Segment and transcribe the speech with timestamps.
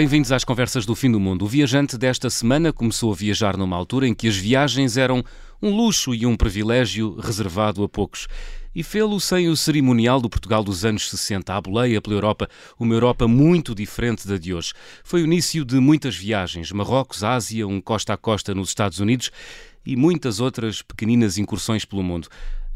[0.00, 1.44] Bem-vindos às conversas do fim do mundo.
[1.44, 5.22] O viajante desta semana começou a viajar numa altura em que as viagens eram
[5.60, 8.26] um luxo e um privilégio reservado a poucos.
[8.74, 12.94] E fê-lo sem o cerimonial do Portugal dos anos 60, a boleia pela Europa, uma
[12.94, 14.72] Europa muito diferente da de hoje.
[15.04, 19.30] Foi o início de muitas viagens, Marrocos, Ásia, um costa a costa nos Estados Unidos
[19.84, 22.26] e muitas outras pequeninas incursões pelo mundo.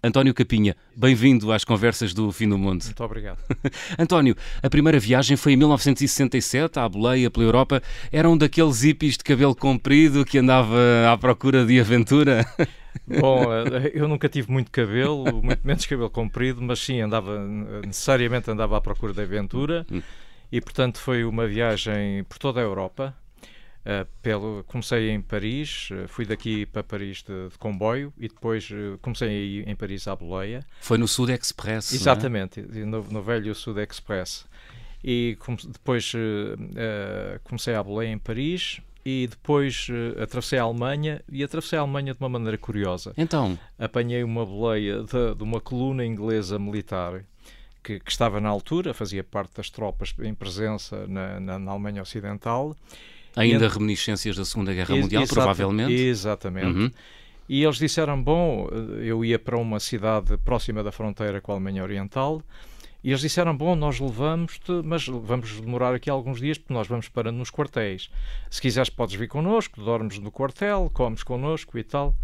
[0.04, 2.84] António Capinha, bem-vindo às conversas do Fim do Mundo.
[2.84, 3.38] Muito obrigado.
[3.98, 7.82] António, a primeira viagem foi em 1967, à boleia pela Europa.
[8.12, 10.76] Era um daqueles hippies de cabelo comprido que andava
[11.10, 12.44] à procura de aventura?
[13.18, 17.42] Bom, eh, eu nunca tive muito cabelo, muito menos cabelo comprido, mas sim, andava,
[17.86, 19.86] necessariamente andava à procura de aventura.
[19.90, 20.02] Hum.
[20.52, 23.16] E, portanto, foi uma viagem por toda a Europa.
[23.84, 28.70] Uh, pelo, comecei em Paris, uh, fui daqui para Paris de, de comboio e depois
[28.70, 30.64] uh, comecei em Paris à boleia.
[30.80, 31.92] Foi no Sud Express?
[31.92, 31.96] É?
[31.96, 34.46] Exatamente, no, no, velho Sud Express.
[35.04, 36.12] E com, depois
[37.44, 42.20] comecei à boleia em Paris e depois atravessei a Alemanha e atravessei a Alemanha de
[42.20, 43.12] uma maneira curiosa.
[43.18, 43.58] Então?
[43.78, 47.22] Apanhei uma boleia de, de uma coluna inglesa militar
[47.82, 52.00] que, que, estava na altura, fazia parte das tropas em presença na, na, na Alemanha
[52.00, 52.74] Ocidental
[53.36, 55.92] Ainda reminiscências da Segunda Guerra Mundial, provavelmente.
[55.92, 56.66] Exatamente.
[56.66, 56.90] Uhum.
[57.48, 58.68] E eles disseram: bom,
[59.02, 62.42] eu ia para uma cidade próxima da fronteira com a Alemanha Oriental.
[63.04, 67.06] E eles disseram: Bom, nós levamos-te, mas vamos demorar aqui alguns dias porque nós vamos
[67.06, 68.10] parando nos quartéis.
[68.50, 72.16] Se quiseres, podes vir connosco, dormes no quartel, comes connosco e tal.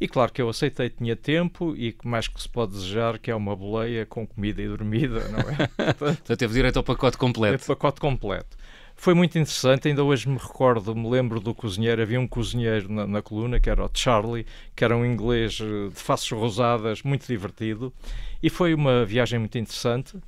[0.00, 3.34] E claro que eu aceitei, tinha tempo e mais que se pode desejar que é
[3.34, 5.66] uma boleia com comida e dormida, não é?
[5.92, 7.64] Portanto, teve direito ao pacote completo.
[7.64, 8.56] É pacote completo.
[9.00, 13.06] Foi muito interessante, ainda hoje me recordo, me lembro do cozinheiro, havia um cozinheiro na,
[13.06, 14.44] na coluna, que era o Charlie,
[14.76, 17.94] que era um inglês eh, de faces rosadas, muito divertido,
[18.42, 20.18] e foi uma viagem muito interessante.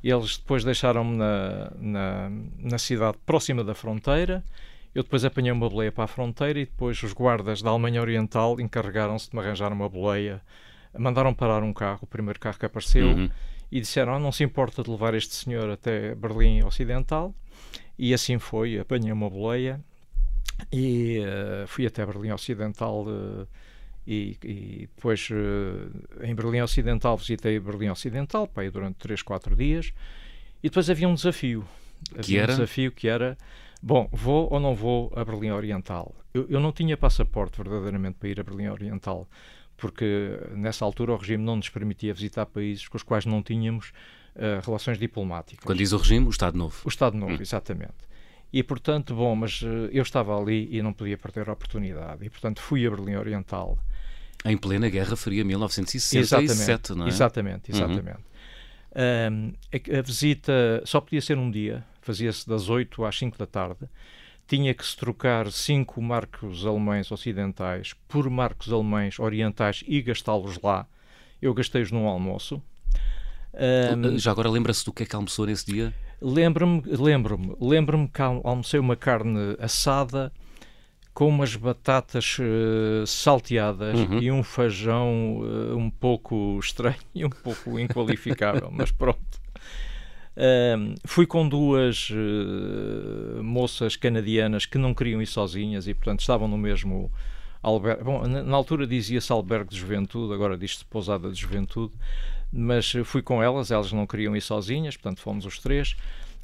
[0.00, 4.44] Eles depois deixaram-me na, na, na cidade próxima da fronteira,
[4.94, 8.60] eu depois apanhei uma boleia para a fronteira e depois os guardas da Alemanha Oriental
[8.60, 10.40] encarregaram-se de me arranjar uma boleia.
[10.96, 13.28] Mandaram parar um carro, o primeiro carro que apareceu, uhum.
[13.72, 17.34] e disseram: oh, não se importa de levar este senhor até Berlim Ocidental.
[17.98, 19.80] E assim foi, apanhei uma boleia
[20.72, 23.46] e uh, fui até Berlim Ocidental uh,
[24.06, 29.92] e, e, depois uh, em Berlim Ocidental visitei Berlim Ocidental pai, durante 3, 4 dias
[30.62, 31.64] e depois havia um desafio.
[32.12, 32.52] Havia que era?
[32.52, 33.38] um desafio que era
[33.82, 36.14] bom, vou ou não vou a Berlim Oriental?
[36.32, 39.28] Eu, eu não tinha passaporte verdadeiramente para ir a Berlim Oriental
[39.76, 43.92] porque nessa altura o regime não nos permitia visitar países com os quais não tínhamos
[44.36, 45.64] uh, relações diplomáticas.
[45.64, 46.76] Quando diz o regime, o Estado Novo.
[46.84, 47.38] O Estado Novo, hum.
[47.40, 47.94] exatamente.
[48.52, 52.24] E, portanto, bom, mas uh, eu estava ali e não podia perder a oportunidade.
[52.24, 53.78] E, portanto, fui a Berlim Oriental.
[54.44, 57.08] Em plena Guerra Fria, 1967, exatamente, não é?
[57.08, 57.78] Exatamente, uhum.
[57.78, 58.24] exatamente.
[58.94, 59.54] Uhum.
[59.72, 63.88] a, a visita só podia ser um dia, fazia-se das 8 às 5 da tarde
[64.46, 70.86] tinha que se trocar cinco marcos alemães ocidentais por marcos alemães orientais e gastá-los lá.
[71.40, 72.62] Eu gastei-os num almoço.
[73.54, 75.94] Um, Já agora lembra-se do que é que almoçou nesse dia?
[76.20, 80.32] Lembro-me, lembro-me, lembro-me que almocei uma carne assada
[81.12, 84.18] com umas batatas uh, salteadas uhum.
[84.18, 89.44] e um feijão uh, um pouco estranho e um pouco inqualificável, mas pronto.
[90.36, 96.48] Uh, fui com duas uh, moças canadianas que não queriam ir sozinhas e, portanto, estavam
[96.48, 97.12] no mesmo
[97.62, 98.02] albergue.
[98.02, 101.94] Bom, na, na altura dizia-se albergue de juventude, agora diz-se pousada de juventude,
[102.54, 105.96] mas fui com elas, elas não queriam ir sozinhas, portanto, fomos os três.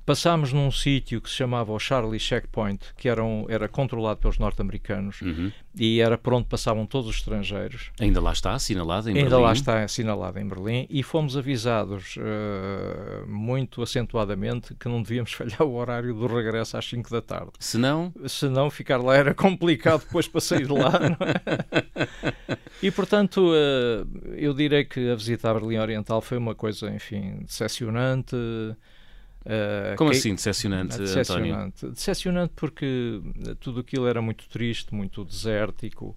[0.05, 4.39] Passámos num sítio que se chamava o Charlie Checkpoint, que era, um, era controlado pelos
[4.39, 5.53] norte-americanos uhum.
[5.77, 7.91] e era por onde passavam todos os estrangeiros.
[8.01, 9.37] Ainda lá está assinalado em Ainda Berlim?
[9.37, 15.31] Ainda lá está assinalado em Berlim e fomos avisados uh, muito acentuadamente que não devíamos
[15.35, 17.53] falhar o horário do regresso às 5 da tarde.
[17.61, 18.13] Se não?
[18.27, 20.93] Se não, ficar lá era complicado depois para sair de lá.
[22.83, 27.41] E, portanto, uh, eu direi que a visita à Berlim Oriental foi uma coisa, enfim,
[27.45, 28.35] decepcionante.
[28.35, 30.17] Uh, Como que...
[30.17, 31.95] assim decepcionante, decepcionante, António?
[31.95, 33.21] Decepcionante porque
[33.59, 36.17] tudo aquilo era muito triste, muito desértico,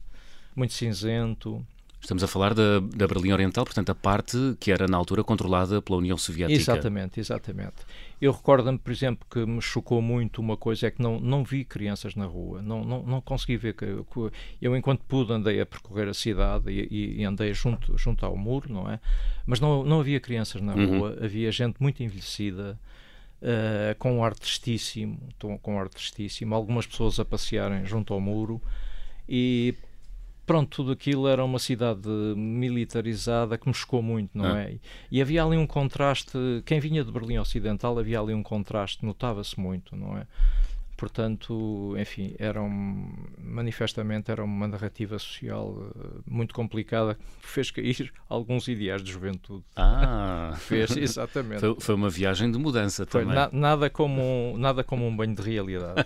[0.56, 1.66] muito cinzento.
[2.04, 5.82] Estamos a falar da, da Berlim Oriental, portanto, a parte que era na altura controlada
[5.82, 6.60] pela União Soviética.
[6.60, 7.76] Exatamente, exatamente.
[8.20, 11.64] Eu recordo-me, por exemplo, que me chocou muito uma coisa, é que não, não vi
[11.64, 13.74] crianças na rua, não, não, não consegui ver.
[13.74, 13.86] Que,
[14.62, 18.72] eu, enquanto pude, andei a percorrer a cidade e, e andei junto, junto ao muro,
[18.72, 19.00] não é?
[19.46, 21.00] Mas não, não havia crianças na uhum.
[21.00, 22.78] rua, havia gente muito envelhecida,
[23.42, 25.20] uh, com um ar tristíssimo,
[25.62, 28.62] com um ar tristíssimo, algumas pessoas a passearem junto ao muro
[29.28, 29.74] e
[30.46, 34.74] pronto, tudo aquilo era uma cidade militarizada que me chocou muito, não é?
[34.74, 34.78] é?
[35.12, 39.60] E havia ali um contraste, quem vinha de Berlim Ocidental havia ali um contraste, notava-se
[39.60, 40.28] muito, não é?
[40.96, 48.14] Portanto, enfim, era um, manifestamente era uma narrativa social uh, muito complicada que fez cair
[48.30, 49.64] alguns ideais de juventude.
[49.76, 50.54] Ah!
[50.60, 51.60] fez, exatamente.
[51.60, 53.36] Foi, foi, uma viagem de mudança foi também.
[53.36, 56.06] Na, nada, como um, nada como um banho de realidade.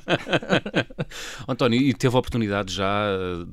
[1.47, 3.07] António, e teve a oportunidade já,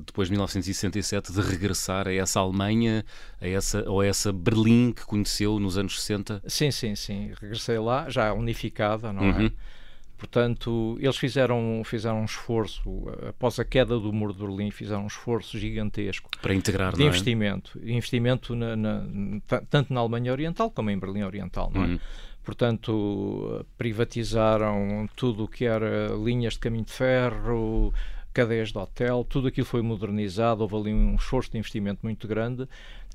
[0.05, 3.05] depois de 1967, de regressar a essa Alemanha,
[3.41, 6.43] a essa, ou a essa Berlim que conheceu nos anos 60?
[6.47, 7.33] Sim, sim, sim.
[7.39, 9.31] Regressei lá, já unificada, não é?
[9.31, 9.45] uhum.
[9.47, 9.51] é?
[10.17, 12.81] Portanto, eles fizeram, fizeram um esforço,
[13.27, 17.07] após a queda do muro de Berlim, fizeram um esforço gigantesco para integrar, de é?
[17.07, 17.77] investimento.
[17.83, 19.03] Investimento na, na,
[19.69, 21.87] tanto na Alemanha Oriental como em Berlim Oriental, não é?
[21.87, 21.99] Uhum.
[22.43, 27.91] Portanto, privatizaram tudo o que era linhas de caminho de ferro,
[28.31, 32.67] cadeias de hotel, tudo aquilo foi modernizado, houve ali um esforço de investimento muito grande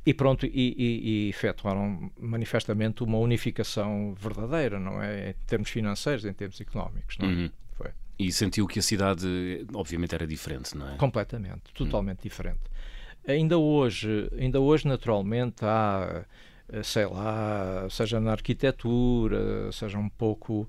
[0.04, 5.30] e pronto, e, e, e, efetuaram manifestamente uma unificação verdadeira, não é?
[5.30, 7.32] Em termos financeiros, em termos económicos, não é?
[7.32, 7.50] Uhum.
[7.76, 7.90] Foi.
[8.18, 9.26] E sentiu que a cidade,
[9.74, 10.96] obviamente, era diferente, não é?
[10.96, 12.22] Completamente, totalmente uhum.
[12.22, 12.60] diferente.
[13.26, 16.24] Ainda hoje, ainda hoje, naturalmente, há,
[16.70, 20.68] eh, sei lá, seja na arquitetura, seja um pouco.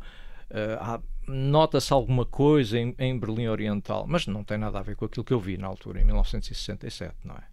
[0.50, 5.06] Uh, Nota-se alguma coisa em, em Berlim Oriental, mas não tem nada a ver com
[5.06, 7.44] aquilo que eu vi na altura, em 1967, não é?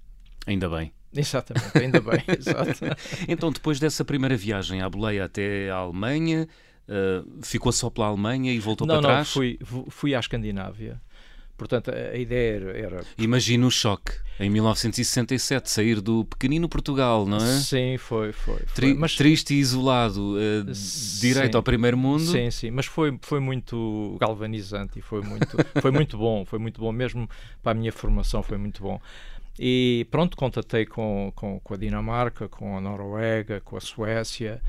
[0.47, 0.93] Ainda bem.
[1.15, 2.23] Exatamente, ainda bem.
[3.29, 6.49] então, depois dessa primeira viagem à boleia até a Alemanha,
[6.89, 9.29] uh, ficou só pela Alemanha e voltou não, para não, trás?
[9.29, 9.59] Não, fui,
[9.89, 11.01] fui à Escandinávia.
[11.59, 12.79] Portanto, a, ideia era.
[12.79, 13.01] era...
[13.19, 17.59] Imagina o choque em 1967, sair do pequenino Portugal, não é?
[17.59, 18.31] Sim, foi.
[18.31, 18.67] foi, foi.
[18.75, 19.17] Tri mas...
[19.17, 20.73] Triste e isolado, uh,
[21.21, 22.23] direito ao primeiro mundo.
[22.23, 26.81] Sim, sim, mas foi, foi muito galvanizante e foi muito, foi muito bom, foi muito
[26.81, 27.29] bom, mesmo
[27.61, 29.01] para a minha formação foi muito bom.
[29.59, 34.63] E pronto, contatei com, com, com a Dinamarca, com a Noruega, com a Suécia,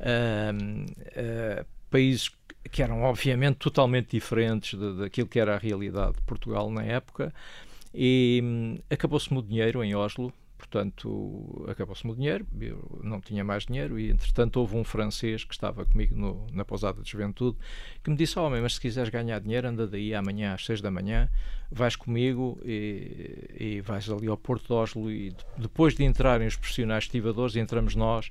[0.00, 2.30] uh, uh, países
[2.70, 7.32] que eram obviamente totalmente diferentes daquilo que era a realidade de Portugal na época.
[7.94, 10.32] E um, acabou-se-me o dinheiro em Oslo,
[10.64, 15.52] portanto, acabou-se-me o dinheiro, eu não tinha mais dinheiro e, entretanto, houve um francês que
[15.52, 17.56] estava comigo no, na pousada de juventude
[18.02, 20.90] que me disse, homem, mas se quiseres ganhar dinheiro, anda daí amanhã às seis da
[20.90, 21.28] manhã,
[21.70, 26.56] vais comigo e, e vais ali ao Porto de Oslo e depois de entrarem os
[26.56, 28.30] profissionais estivadores, entramos nós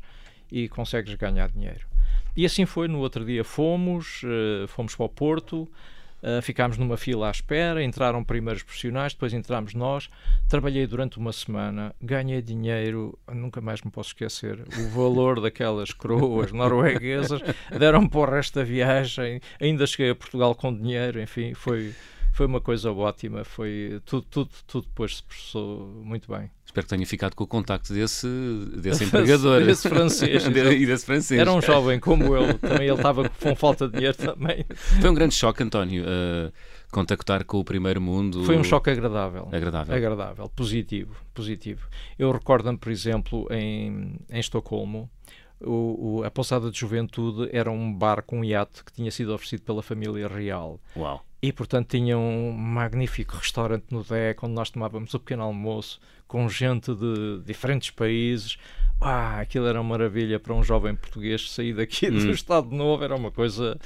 [0.51, 1.88] e consegues ganhar dinheiro.
[2.36, 5.69] E assim foi, no outro dia fomos, uh, fomos para o Porto,
[6.24, 10.10] Uh, ficámos numa fila à espera, entraram primeiros profissionais, depois entramos nós.
[10.48, 16.54] Trabalhei durante uma semana, ganhei dinheiro, nunca mais me posso esquecer, o valor daquelas coroas
[16.54, 17.42] norueguesas,
[17.78, 21.94] deram-me para o resto da viagem, ainda cheguei a Portugal com dinheiro, enfim, foi,
[22.33, 26.50] foi uma coisa ótima, foi tudo, tudo, tudo depois se processou muito bem.
[26.65, 28.27] Espero que tenha ficado com o contacto desse,
[28.75, 29.63] desse empregador.
[29.63, 30.44] desse francês.
[30.47, 31.39] e desse francês.
[31.39, 34.65] Era um jovem como eu, também ele estava com falta de dinheiro também.
[35.00, 36.51] Foi um grande choque, António, uh,
[36.91, 38.44] contactar com o primeiro mundo.
[38.45, 39.47] Foi um choque agradável.
[39.51, 39.95] Agradável.
[39.95, 41.88] Agradável, positivo, positivo.
[42.18, 45.07] Eu recordo-me, por exemplo, em, em Estocolmo,
[45.65, 49.63] o, o, a pousada de juventude era um barco, um iate que tinha sido oferecido
[49.63, 50.80] pela família real.
[50.95, 51.24] Uau.
[51.42, 56.48] E, portanto, tinha um magnífico restaurante no deck onde nós tomávamos o pequeno almoço com
[56.48, 58.58] gente de diferentes países.
[59.01, 62.17] Ah, aquilo era uma maravilha para um jovem português sair daqui hum.
[62.17, 63.77] do Estado Novo, era uma coisa,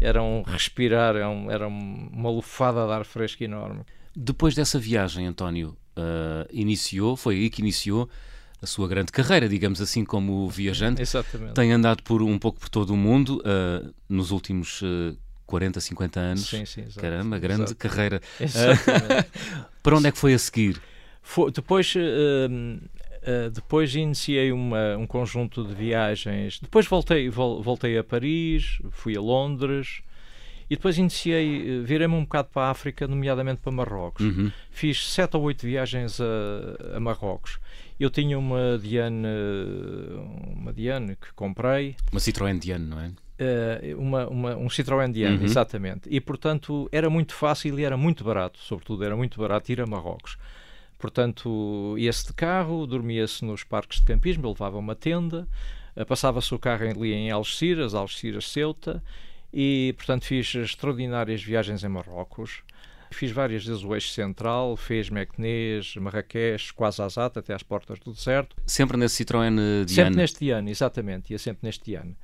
[0.00, 3.82] era um respirar, era, um, era uma lufada de ar fresco enorme.
[4.14, 8.08] Depois dessa viagem, António, uh, iniciou, foi aí que iniciou
[8.66, 11.00] a sua grande carreira, digamos assim, como viajante.
[11.00, 11.54] Exatamente.
[11.54, 16.20] Tem andado por um pouco por todo o mundo uh, nos últimos uh, 40, 50
[16.20, 16.46] anos.
[16.48, 17.76] Sim, sim, exato, Caramba, grande exato.
[17.76, 18.20] carreira.
[18.40, 19.30] Exatamente.
[19.82, 20.82] para onde é que foi a seguir?
[21.22, 21.98] Foi, depois, uh,
[22.48, 26.58] uh, depois iniciei uma, um conjunto de viagens.
[26.60, 30.02] Depois voltei, vol, voltei a Paris, fui a Londres.
[30.68, 34.26] E depois iniciei, virei-me um bocado para a África, nomeadamente para Marrocos.
[34.26, 34.50] Uhum.
[34.68, 37.60] Fiz sete ou oito viagens a, a Marrocos.
[37.98, 39.26] Eu tinha uma Diane,
[40.54, 41.96] uma Diane que comprei.
[42.12, 43.10] Uma Citroën Diane, não é?
[43.38, 45.44] Uh, uma, uma, um Citroën Diane, uhum.
[45.44, 46.08] exatamente.
[46.10, 49.86] E, portanto, era muito fácil e era muito barato, sobretudo, era muito barato ir a
[49.86, 50.36] Marrocos.
[50.98, 55.48] Portanto, ia-se de carro, dormia-se nos parques de campismo, levava uma tenda,
[55.96, 59.02] uh, passava-se o carro ali em Algeciras, Algeciras Ceuta,
[59.52, 62.62] e, portanto, fiz extraordinárias viagens em Marrocos.
[63.16, 68.12] Fiz várias vezes o eixo central, fez Meknès, Marrakech, quase Azat, até às portas do
[68.12, 68.54] deserto.
[68.66, 69.88] Sempre nesse Citroën Diane?
[69.88, 72.14] Sempre neste ano, exatamente, ia sempre neste ano.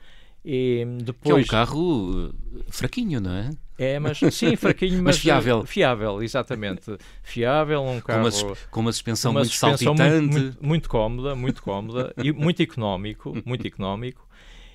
[0.44, 1.34] E depois...
[1.34, 2.34] Que é um carro uh,
[2.68, 3.50] fraquinho, não é?
[3.78, 5.64] É, mas sim, fraquinho, mas, mas fiável.
[5.64, 6.94] Fiável, exatamente.
[7.22, 8.30] Fiável, um carro.
[8.30, 10.20] Com uma, com uma suspensão uma muito suspensão saltitante.
[10.20, 14.28] Muito, muito, muito, cómoda, muito cómoda e muito económico, muito económico.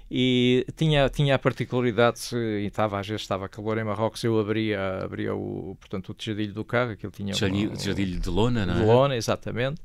[0.09, 5.03] E tinha, tinha a particularidade, e estava, às vezes estava calor em Marrocos, eu abria,
[5.03, 7.33] abria o, portanto, o tejadilho do carro, aquilo tinha...
[7.33, 8.79] Tejadilho, um, tejadilho de lona, não é?
[8.79, 9.81] De lona, exatamente.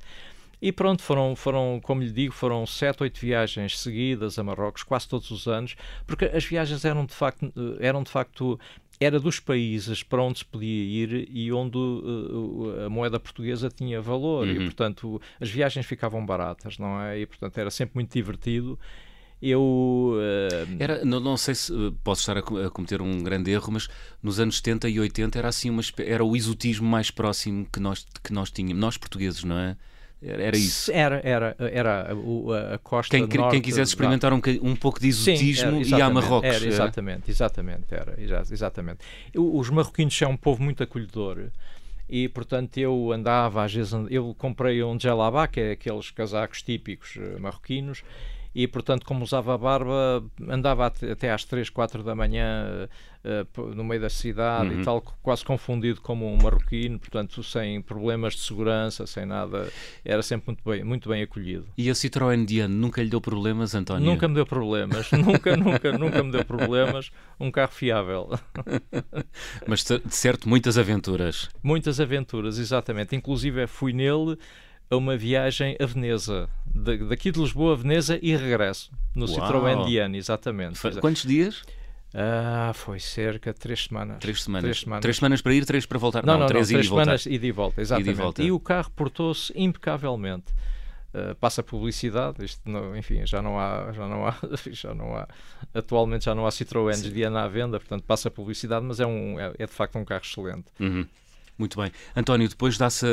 [0.61, 5.09] E pronto, foram, foram, como lhe digo, foram sete, oito viagens seguidas a Marrocos, quase
[5.09, 5.75] todos os anos,
[6.07, 8.61] porque as viagens eram de facto, eram de facto
[9.01, 14.01] era dos países para onde se podia ir e onde uh, a moeda portuguesa tinha
[14.01, 14.53] valor uhum.
[14.53, 18.79] e portanto as viagens ficavam baratas não é e portanto era sempre muito divertido
[19.43, 20.77] eu uh...
[20.79, 21.73] era não, não sei se
[22.05, 23.89] posso estar a, cometer um grande erro mas
[24.23, 28.07] nos anos 70 e 80 era assim uma era o exotismo mais próximo que nós
[28.23, 29.77] que nós tínhamos nós portugueses não é
[30.25, 30.93] era isso?
[30.93, 33.55] Era, era, era a, a costa quem, norte...
[33.55, 36.49] Quem quisesse experimentar um, um pouco de exotismo Sim, era, ia a Marrocos.
[36.49, 39.01] Era, exatamente, exatamente, era, exatamente.
[39.35, 41.49] Os marroquinos são um povo muito acolhedor
[42.09, 47.17] e portanto eu andava às vezes eu comprei um gelabá que é aqueles casacos típicos
[47.17, 48.05] eh, marroquinos
[48.55, 52.89] e portanto como usava a barba andava até às 3, 4 da manhã
[53.25, 54.81] uh, no meio da cidade uhum.
[54.81, 59.71] e tal, quase confundido como um marroquino, portanto sem problemas de segurança, sem nada,
[60.05, 61.67] era sempre muito bem, muito bem acolhido.
[61.77, 64.05] E a Citroën Diane nunca lhe deu problemas, António?
[64.05, 68.31] Nunca me deu problemas, nunca, nunca, nunca me deu problemas, um carro fiável.
[69.67, 71.49] Mas de certo muitas aventuras.
[71.63, 74.37] Muitas aventuras, exatamente, inclusive fui nele
[74.93, 76.51] a uma viagem a Veneza,
[77.09, 79.35] daqui de Lisboa a Veneza e regresso, no Uau.
[79.35, 80.79] Citroën Diane, exatamente.
[81.01, 81.63] Quantos dias?
[82.15, 84.19] Ah, foi cerca de três semanas.
[84.19, 84.65] Três semanas.
[84.65, 86.27] Três semanas, três semanas para ir, três para voltar.
[86.27, 88.11] Não, não, não três, não, três semanas e de volta, exatamente.
[88.11, 88.43] E, volta.
[88.43, 90.53] e o carro portou-se impecavelmente.
[91.15, 94.35] Uh, passa publicidade, isto não, enfim, já não há, já não há,
[94.73, 95.29] já não há,
[95.75, 99.39] atualmente já não há Citroën de Diana à venda, portanto passa publicidade, mas é, um,
[99.39, 100.65] é, é de facto um carro excelente.
[100.81, 101.07] Uhum.
[101.57, 101.93] Muito bem.
[102.17, 103.07] António, depois dá-se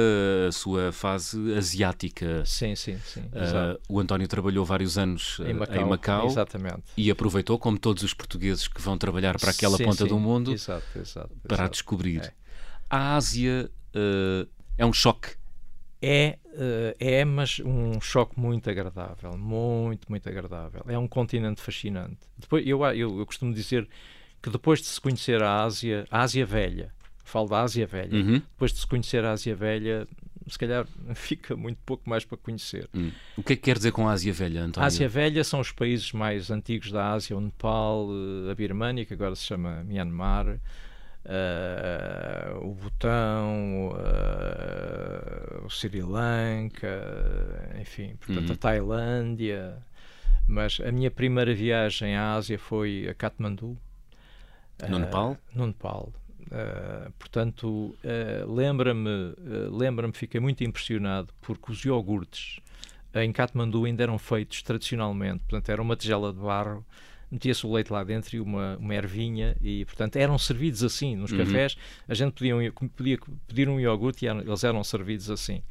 [0.48, 2.44] a sua fase asiática.
[2.46, 3.22] Sim, sim, sim.
[3.22, 6.84] Uh, o António trabalhou vários anos em Macau, em Macau, exatamente.
[6.96, 10.08] e aproveitou, como todos os portugueses que vão trabalhar para aquela sim, ponta sim.
[10.08, 11.72] do mundo, exato, exato, para exato.
[11.72, 12.22] descobrir.
[12.22, 12.34] É.
[12.90, 15.38] A Ásia uh, é um choque.
[16.02, 20.82] É, uh, é, mas um choque muito agradável, muito, muito agradável.
[20.88, 22.20] É um continente fascinante.
[22.38, 23.88] Depois, eu, eu, eu costumo dizer
[24.42, 26.94] que depois de se conhecer a Ásia, a Ásia velha,
[27.30, 28.18] falo da Ásia Velha.
[28.18, 28.40] Uhum.
[28.40, 30.08] Depois de se conhecer a Ásia Velha,
[30.48, 32.90] se calhar fica muito pouco mais para conhecer.
[32.94, 33.12] Hum.
[33.38, 34.84] O que é que quer dizer com a Ásia Velha, António?
[34.84, 38.08] A Ásia Velha são os países mais antigos da Ásia, o Nepal,
[38.48, 40.60] eh, a Birmânia, que agora se chama Myanmar,
[41.26, 46.88] uh, o Butão, uh, o Sri Lanka,
[47.80, 48.56] enfim, portanto uhum.
[48.56, 49.78] a Tailândia.
[50.48, 53.78] Mas a minha primeira viagem à Ásia foi a Katmandu.
[54.88, 55.38] No uh, Nepal?
[55.54, 56.12] No Nepal.
[56.50, 62.60] Uh, portanto, uh, lembra-me, uh, lembra-me, fiquei muito impressionado porque os iogurtes
[63.14, 66.84] em Katmandu ainda eram feitos tradicionalmente, portanto, era uma tigela de barro,
[67.32, 71.32] metia-se o leite lá dentro e uma, uma ervinha, e portanto eram servidos assim nos
[71.32, 71.38] uhum.
[71.38, 71.78] cafés.
[72.08, 75.62] A gente podia, podia pedir um iogurte e eles eram servidos assim.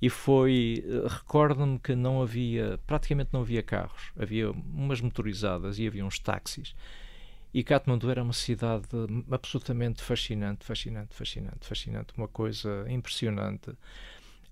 [0.00, 6.04] E foi, recordo-me que não havia, praticamente não havia carros, havia umas motorizadas e havia
[6.04, 6.74] uns táxis
[7.56, 8.86] e Katmandu era uma cidade
[9.30, 13.70] absolutamente fascinante, fascinante, fascinante, fascinante, uma coisa impressionante.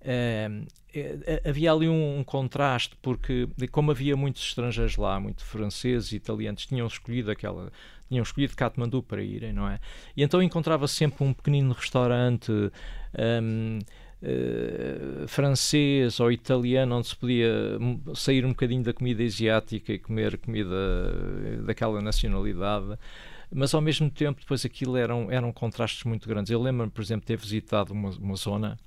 [0.01, 0.49] É,
[0.91, 6.15] é, havia ali um, um, contraste porque como havia muitos estrangeiros lá, muito franceses e
[6.15, 7.71] italianos tinham escolhido aquela
[8.09, 9.79] tinham escolhido Katmandu para irem, não é?
[10.17, 13.79] E então encontrava sempre um pequenino restaurante um,
[14.25, 17.53] uh, francês ou italiano onde se podia
[18.15, 20.75] sair um bocadinho da comida asiática e comer comida
[21.63, 22.97] daquela nacionalidade
[23.51, 26.51] mas ao mesmo tempo depois aquilo eram, eram contrastes muito grandes.
[26.51, 28.77] Eu lembro-me, por exemplo, ter visitado uma, uma zona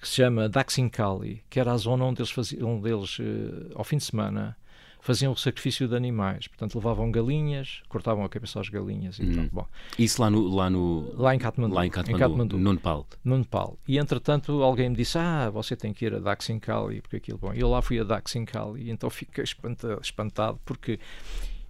[0.00, 3.84] que se chama Daxincali, que era a zona onde eles faziam, onde eles, uh, ao
[3.84, 4.56] fim de semana,
[5.04, 6.48] faziam o sacrifício de animais.
[6.48, 9.34] Portanto, levavam galinhas, cortavam a cabeça às galinhas e hum.
[9.34, 9.44] tal.
[9.52, 9.66] Bom,
[9.98, 11.12] Isso lá no, lá no...
[11.14, 11.74] Lá em Katmandu.
[11.74, 13.06] Lá em Katmandu, em Katmandu, no Nepal.
[13.22, 13.76] No Nepal.
[13.86, 17.36] E, entretanto, alguém me disse, ah, você tem que ir a Daxincali, porque aquilo...
[17.36, 20.98] Bom, eu lá fui a Daxincali e então fiquei espantado, espantado porque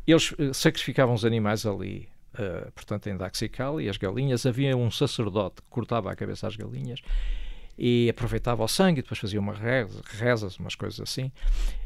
[0.07, 2.09] eles eh, sacrificavam os animais ali.
[2.35, 7.01] Uh, portanto, em Daxincali, as galinhas, havia um sacerdote que cortava a cabeça às galinhas
[7.77, 11.31] e aproveitava o sangue, depois fazia uma reza, rezas, umas coisas assim.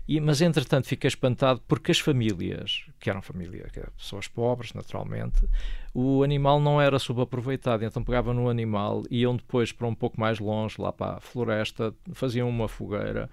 [0.06, 4.72] E, mas entretanto fiquei espantado porque as famílias, que eram famílias, que eram pessoas pobres,
[4.72, 5.46] naturalmente,
[5.92, 10.38] o animal não era subaproveitado, então pegavam no animal, iam depois para um pouco mais
[10.38, 13.28] longe, lá para a floresta, faziam uma fogueira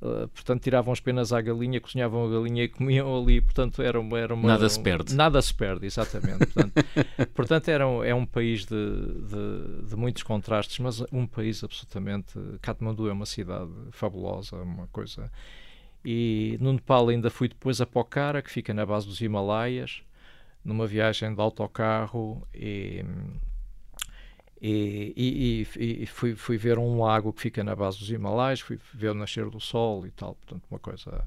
[0.00, 4.00] Uh, portanto, tiravam as penas à galinha, cozinhavam a galinha e comiam ali, portanto, era
[4.00, 4.18] uma.
[4.18, 5.14] Era uma nada se perde.
[5.14, 6.46] nada se perde, exatamente.
[6.46, 6.72] Portanto,
[7.34, 12.38] portanto era um, é um país de, de, de, muitos contrastes, mas um país absolutamente.
[12.62, 15.30] Katmandu é uma cidade fabulosa, uma coisa.
[16.02, 20.02] E no Nepal ainda fui depois a Pokhara, que fica na base dos Himalaias,
[20.64, 23.04] numa viagem de autocarro e,
[24.60, 28.78] e, e, e, fui, fui ver um lago que fica na base dos Himalaias, fui
[28.92, 31.24] ver o nascer do sol e tal, portanto uma coisa...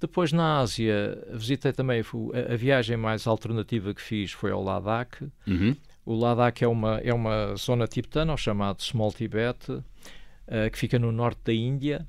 [0.00, 5.22] Depois na Ásia visitei também a, a viagem mais alternativa que fiz foi ao Ladakh.
[5.44, 5.76] Uhum.
[6.06, 9.82] O Ladakh é uma, é uma zona tibetana, chamado Small Tibet, uh,
[10.70, 12.06] que fica no norte da Índia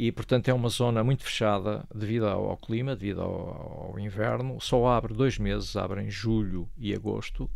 [0.00, 4.60] e, portanto, é uma zona muito fechada devido ao, ao clima, devido ao, ao, inverno.
[4.60, 7.50] Só abre dois meses, abre em julho e agosto.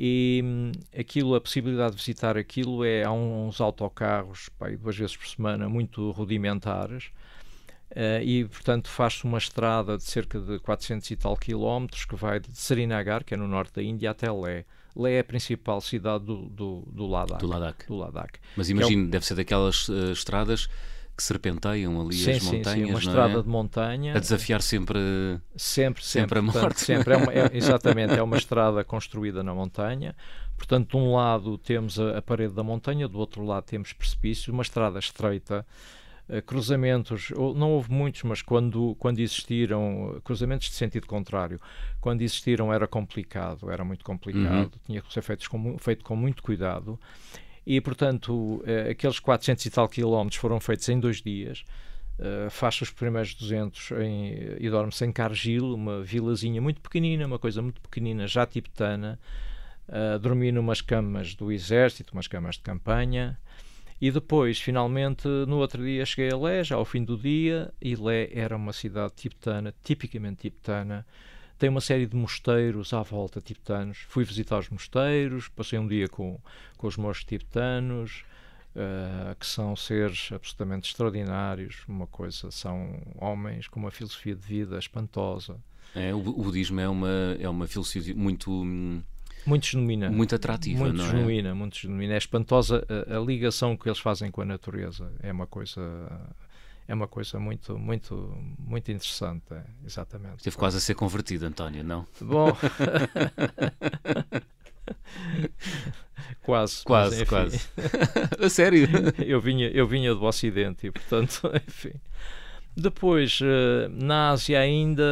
[0.00, 5.16] E hum, aquilo, a possibilidade de visitar aquilo é há uns autocarros, pá, duas vezes
[5.16, 7.06] por semana, muito rudimentares.
[7.90, 12.38] Uh, e, portanto, faz-se uma estrada de cerca de 400 e tal quilómetros que vai
[12.38, 14.64] de Srinagar, que é no norte da Índia, até Lé.
[14.94, 17.40] Lé é a principal cidade do, do, do Ladakh.
[17.40, 17.86] Do Ladakh.
[17.88, 18.38] Do Ladakh.
[18.56, 20.68] Mas imagino, é deve ser daquelas uh, estradas
[21.18, 22.86] que serpenteiam ali sim, as montanhas.
[22.86, 23.42] Sim, uma estrada é?
[23.42, 24.16] de montanha.
[24.16, 25.00] A desafiar sempre,
[25.56, 26.60] sempre, sempre, sempre a morte.
[26.60, 27.12] Portanto, sempre.
[27.12, 30.14] É uma, é, exatamente, é uma estrada construída na montanha.
[30.56, 34.52] Portanto, de um lado temos a, a, parede da montanha, do outro lado temos precipício,
[34.52, 35.66] uma estrada estreita.
[36.28, 41.58] Uh, cruzamentos, não houve muitos, mas quando, quando existiram, cruzamentos de sentido contrário,
[42.00, 44.80] quando existiram era complicado, era muito complicado, uhum.
[44.86, 47.00] tinha que ser feito com, feito com muito cuidado
[47.70, 51.66] e, portanto, eh, aqueles 400 e tal quilómetros foram feitos em dois dias.
[52.18, 57.38] Uh, faz os primeiros 200 em, e dorme-se em Cargil, uma vilazinha muito pequenina, uma
[57.38, 59.20] coisa muito pequenina, já tibetana.
[59.86, 63.38] Uh, dormi numas camas do exército, umas camas de campanha.
[64.00, 67.94] E depois, finalmente, no outro dia cheguei a Lé, já ao fim do dia, e
[67.94, 71.06] Lé era uma cidade tibetana, tipicamente tibetana,
[71.58, 73.98] tem uma série de mosteiros à volta tibetanos.
[74.08, 76.38] Fui visitar os mosteiros, passei um dia com,
[76.76, 78.24] com os monges tibetanos,
[78.76, 81.82] uh, que são seres absolutamente extraordinários.
[81.88, 85.56] Uma coisa, são homens com uma filosofia de vida espantosa.
[85.94, 88.50] É, o, o budismo é uma, é uma filosofia muito.
[89.44, 90.10] Muito genuína.
[90.10, 91.10] Muito atrativa, muito não é?
[91.10, 92.14] genuína, Muito genuína.
[92.14, 95.10] É espantosa a, a ligação que eles fazem com a natureza.
[95.22, 95.80] É uma coisa
[96.88, 100.38] é uma coisa muito, muito, muito interessante, é, exatamente.
[100.38, 102.06] Esteve quase a ser convertido, António, não?
[102.18, 102.56] Bom.
[106.42, 106.82] quase.
[106.84, 107.68] Quase, mas, quase.
[108.40, 108.88] a sério?
[109.24, 111.92] eu, vinha, eu vinha do Ocidente e, portanto, enfim.
[112.74, 115.04] Depois, eh, na Ásia ainda,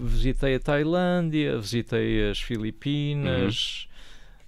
[0.00, 3.87] visitei a Tailândia, visitei as Filipinas, uhum.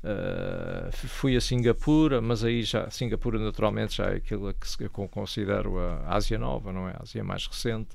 [0.02, 5.78] Uh, fui a Singapura, mas aí já Singapura naturalmente já é aquilo que eu considero
[5.78, 6.92] a Ásia Nova, não é?
[6.92, 7.90] A Ásia mais recente.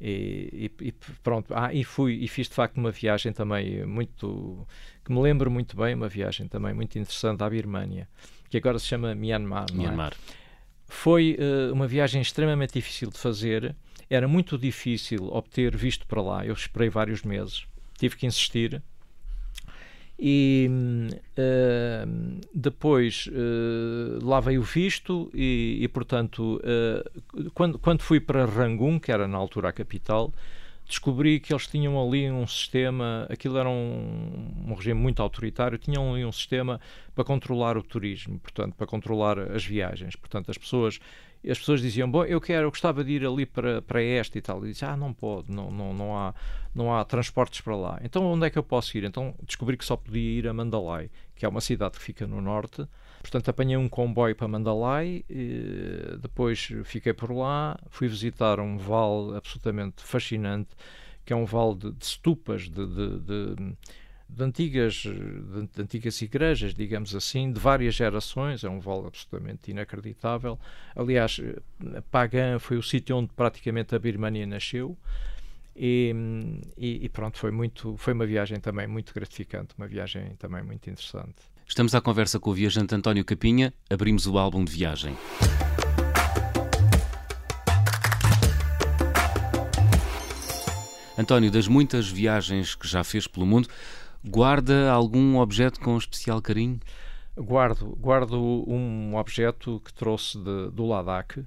[0.00, 4.66] E, e, e, pronto, ah, e fui e fiz de facto uma viagem também muito
[5.04, 8.08] que me lembro muito bem, uma viagem também muito interessante à Birmânia,
[8.50, 9.66] que agora se chama Myanmar.
[9.70, 9.74] É?
[9.74, 10.12] Myanmar.
[10.12, 10.32] É?
[10.88, 13.76] Foi uh, uma viagem extremamente difícil de fazer,
[14.10, 16.44] era muito difícil obter visto para lá.
[16.44, 17.64] Eu esperei vários meses,
[17.96, 18.82] tive que insistir
[20.18, 20.68] e
[21.38, 28.44] uh, depois uh, lá veio o visto e, e portanto, uh, quando, quando fui para
[28.44, 30.32] Rangoon, que era na altura a capital,
[30.86, 36.12] descobri que eles tinham ali um sistema, aquilo era um, um, regime muito autoritário, tinham
[36.12, 36.80] ali um sistema
[37.14, 40.14] para controlar o turismo, portanto, para controlar as viagens.
[40.16, 41.00] Portanto, as pessoas
[41.50, 44.40] as pessoas diziam, bom, eu quero, eu gostava de ir ali para, para este e
[44.40, 44.64] tal.
[44.64, 46.34] E disse, ah, não pode, não, não, não, há,
[46.74, 48.00] não há transportes para lá.
[48.02, 49.04] Então onde é que eu posso ir?
[49.04, 52.40] Então descobri que só podia ir a Mandalay, que é uma cidade que fica no
[52.40, 52.86] norte.
[53.20, 55.24] Portanto, apanhei um comboio para Mandalay,
[56.20, 60.70] depois fiquei por lá, fui visitar um vale absolutamente fascinante,
[61.24, 63.76] que é um vale de, de estupas, de, de, de
[64.34, 70.58] de antigas, de, antigas igrejas, digamos assim, de várias gerações, é um vale absolutamente inacreditável.
[70.96, 71.40] Aliás,
[72.10, 74.96] Pagan foi o sítio onde praticamente a Birmania nasceu.
[75.74, 76.14] E,
[76.76, 80.88] e, e, pronto, foi, muito, foi uma viagem também muito gratificante, uma viagem também muito
[80.88, 81.36] interessante.
[81.66, 85.16] Estamos à conversa com o viajante António Capinha, abrimos o álbum de viagem.
[91.16, 93.68] António, das muitas viagens que já fez pelo mundo,
[94.24, 96.78] Guarda algum objeto com especial carinho?
[97.36, 101.44] Guardo, guardo um objeto que trouxe de, do Ladakh,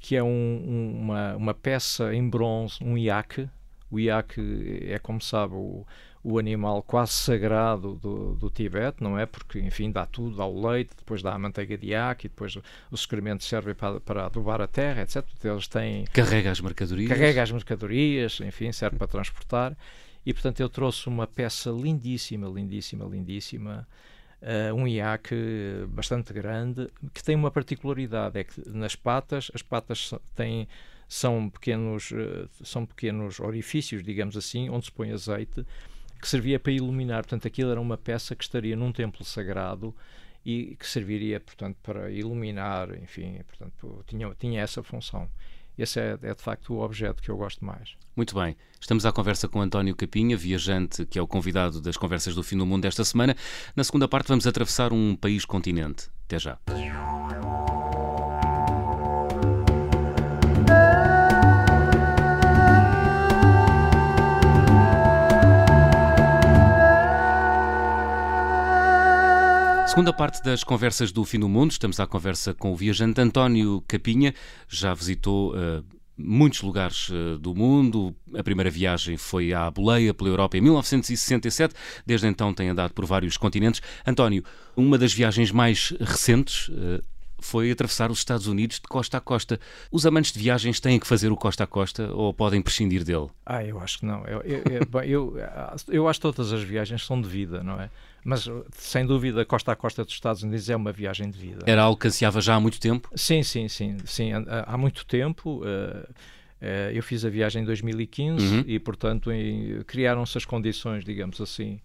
[0.00, 3.48] que é um, um, uma, uma peça em bronze, um iaque.
[3.90, 5.86] O iaque é, como sabe, o,
[6.24, 9.26] o animal quase sagrado do, do Tibete, não é?
[9.26, 12.56] Porque, enfim, dá tudo, dá o leite, depois dá a manteiga de iaque, depois
[12.90, 15.24] os excrementos servem para, para adubar a terra, etc.
[15.44, 16.04] Eles têm...
[16.06, 17.08] Carrega as mercadorias.
[17.10, 19.76] Carrega as mercadorias, enfim, serve para transportar.
[20.24, 23.88] E portanto eu trouxe uma peça lindíssima, lindíssima, lindíssima,
[24.40, 25.34] uh, um iaque
[25.88, 30.68] bastante grande, que tem uma particularidade, é que nas patas, as patas têm
[31.12, 32.10] são pequenos,
[32.64, 35.62] são pequenos orifícios, digamos assim, onde se põe azeite,
[36.18, 37.22] que servia para iluminar.
[37.22, 39.94] Portanto, aquilo era uma peça que estaria num templo sagrado
[40.42, 45.28] e que serviria, portanto, para iluminar, enfim, portanto, tinha, tinha essa função.
[45.82, 47.96] Esse é, é, de facto o objeto que eu gosto mais.
[48.14, 48.56] Muito bem.
[48.80, 52.56] Estamos à conversa com António Capinha, viajante que é o convidado das conversas do Fim
[52.56, 53.34] do Mundo desta semana.
[53.74, 56.08] Na segunda parte vamos atravessar um país-continente.
[56.24, 56.56] Até já.
[69.92, 73.84] Segunda parte das conversas do Fim do Mundo, estamos à conversa com o viajante António
[73.86, 74.32] Capinha,
[74.66, 75.84] já visitou uh,
[76.16, 78.16] muitos lugares uh, do mundo.
[78.34, 81.74] A primeira viagem foi à boleia pela Europa em 1967,
[82.06, 83.82] desde então tem andado por vários continentes.
[84.06, 84.42] António,
[84.74, 87.04] uma das viagens mais recentes uh,
[87.44, 89.60] foi atravessar os Estados Unidos de costa a costa.
[89.90, 93.28] Os amantes de viagens têm que fazer o costa a costa ou podem prescindir dele?
[93.44, 94.24] Ah, eu acho que não.
[94.26, 95.36] Eu, eu, eu, eu,
[95.88, 97.90] eu acho que todas as viagens são de vida, não é?
[98.24, 101.64] Mas, sem dúvida, costa a costa dos Estados Unidos é uma viagem de vida.
[101.66, 103.10] Era algo que ansiava já há muito tempo?
[103.16, 103.96] Sim, sim, sim.
[104.04, 105.60] sim há, há muito tempo.
[105.60, 108.64] Uh, uh, eu fiz a viagem em 2015 uhum.
[108.66, 109.30] e, portanto,
[109.86, 111.80] criaram-se as condições, digamos assim,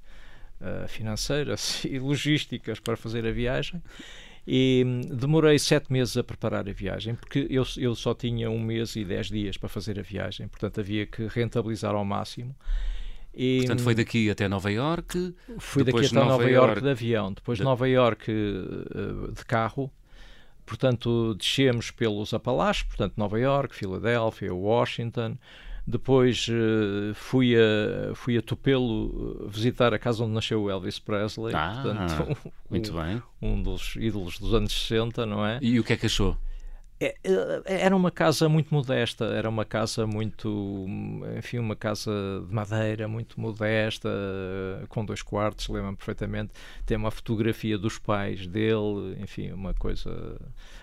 [0.61, 3.81] uh, financeiras e logísticas para fazer a viagem.
[4.47, 8.59] E hum, demorei sete meses a preparar a viagem, porque eu, eu só tinha um
[8.59, 12.55] mês e dez dias para fazer a viagem, portanto havia que rentabilizar ao máximo.
[13.35, 15.35] E, Portanto, foi daqui até Nova York.
[15.59, 17.63] Fui daqui até Nova, Nova York de avião, depois de...
[17.63, 19.91] Nova York uh, de carro.
[20.65, 25.37] Portanto, descemos pelos Apalaches, portanto, Nova York, Filadélfia, Washington.
[25.89, 30.99] Depois uh, fui, a, fui a Tupelo eh, visitar a casa onde nasceu o Elvis
[30.99, 31.55] Presley.
[31.55, 33.23] Ah, portanto, um, muito bem.
[33.41, 35.59] Um dos ídolos dos anos 60, não é?
[35.61, 36.37] E o que é que achou?
[36.99, 40.85] É, é, era uma casa muito modesta, era uma casa muito,
[41.37, 42.11] enfim, uma casa
[42.45, 44.09] de madeira muito modesta,
[44.89, 46.51] com dois quartos, lembro-me perfeitamente.
[46.85, 50.37] Tem uma fotografia dos pais dele, enfim, uma coisa,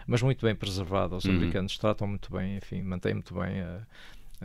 [0.07, 1.17] mas muito bem preservada.
[1.17, 1.33] Os uhum.
[1.33, 3.81] americanos tratam muito bem, enfim, mantêm muito bem a,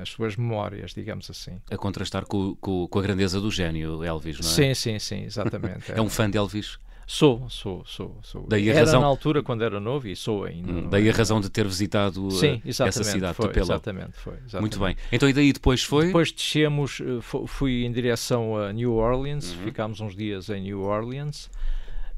[0.01, 1.59] as suas memórias, digamos assim.
[1.69, 4.51] A contrastar com, com, com, a grandeza do gênio Elvis, não é?
[4.51, 5.91] Sim, sim, sim, exatamente.
[5.93, 6.79] é um fã de Elvis?
[7.11, 8.19] Sou, sou, sou.
[8.21, 8.45] sou.
[8.47, 9.01] Daí a era razão...
[9.01, 10.71] na altura quando era novo e sou ainda.
[10.71, 13.65] Hum, daí a razão de ter visitado uh, Sim, essa cidade, foi, Tupelo.
[13.65, 14.33] Exatamente, foi.
[14.33, 14.61] Exatamente.
[14.61, 14.95] Muito bem.
[15.11, 16.05] Então e daí depois foi?
[16.05, 19.63] Depois descemos, uh, fui em direção a New Orleans, uhum.
[19.63, 21.49] ficámos uns dias em New Orleans.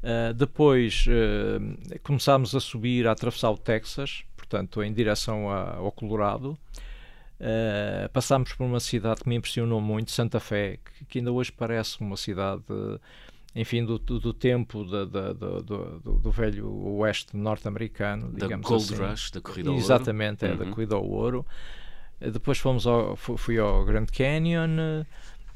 [0.02, 5.90] Uh, depois uh, começámos a subir, a atravessar o Texas, portanto em direção a, ao
[5.90, 6.58] Colorado.
[7.42, 11.50] Uh, passámos por uma cidade que me impressionou muito, Santa Fé, que, que ainda hoje
[11.50, 12.62] parece uma cidade
[13.54, 18.94] enfim, do, do, do tempo da, da, do, do, do, velho oeste norte-americano, digamos Gold
[18.94, 19.04] assim.
[19.04, 20.54] Rush, da corrida ao Exatamente, ouro.
[20.54, 20.64] é, uhum.
[20.64, 21.46] da corrida ao ouro.
[22.20, 25.04] Eh, depois fomos ao, fui ao Grand Canyon,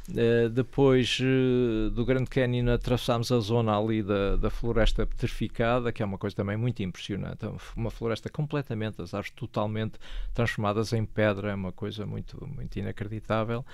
[0.09, 6.01] Uh, depois uh, do Grand Canyon atravessámos a zona ali da, da floresta petrificada, que
[6.01, 7.45] é uma coisa também muito impressionante.
[7.45, 9.99] É uma floresta completamente, as árvores totalmente
[10.33, 13.65] transformadas em pedra, é uma coisa muito, muito inacreditável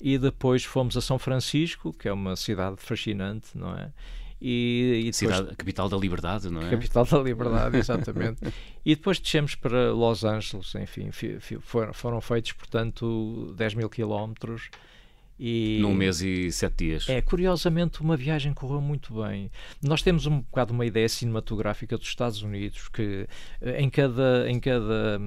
[0.00, 3.92] e depois fomos a São Francisco, que é uma cidade fascinante, não é?
[4.40, 6.70] E, e depois, cidade, capital da liberdade, não é?
[6.70, 8.40] Capital da liberdade, exatamente.
[8.84, 11.10] e depois descemos para Los Angeles, enfim,
[11.60, 14.70] foram, foram feitos, portanto, 10 mil quilómetros.
[15.38, 17.08] E, Num mês e sete dias.
[17.08, 19.50] É, curiosamente, uma viagem correu muito bem.
[19.82, 23.28] Nós temos um bocado uma ideia cinematográfica dos Estados Unidos, que
[23.60, 25.20] eh, em cada, em cada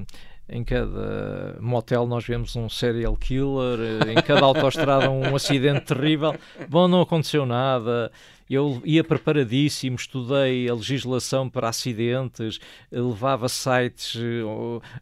[0.51, 6.35] em cada motel nós vemos um serial killer, eh, em cada autoestrada um acidente terrível.
[6.67, 8.11] Bom, não aconteceu nada.
[8.49, 12.59] Eu ia preparadíssimo, estudei a legislação para acidentes,
[12.91, 14.19] levava sites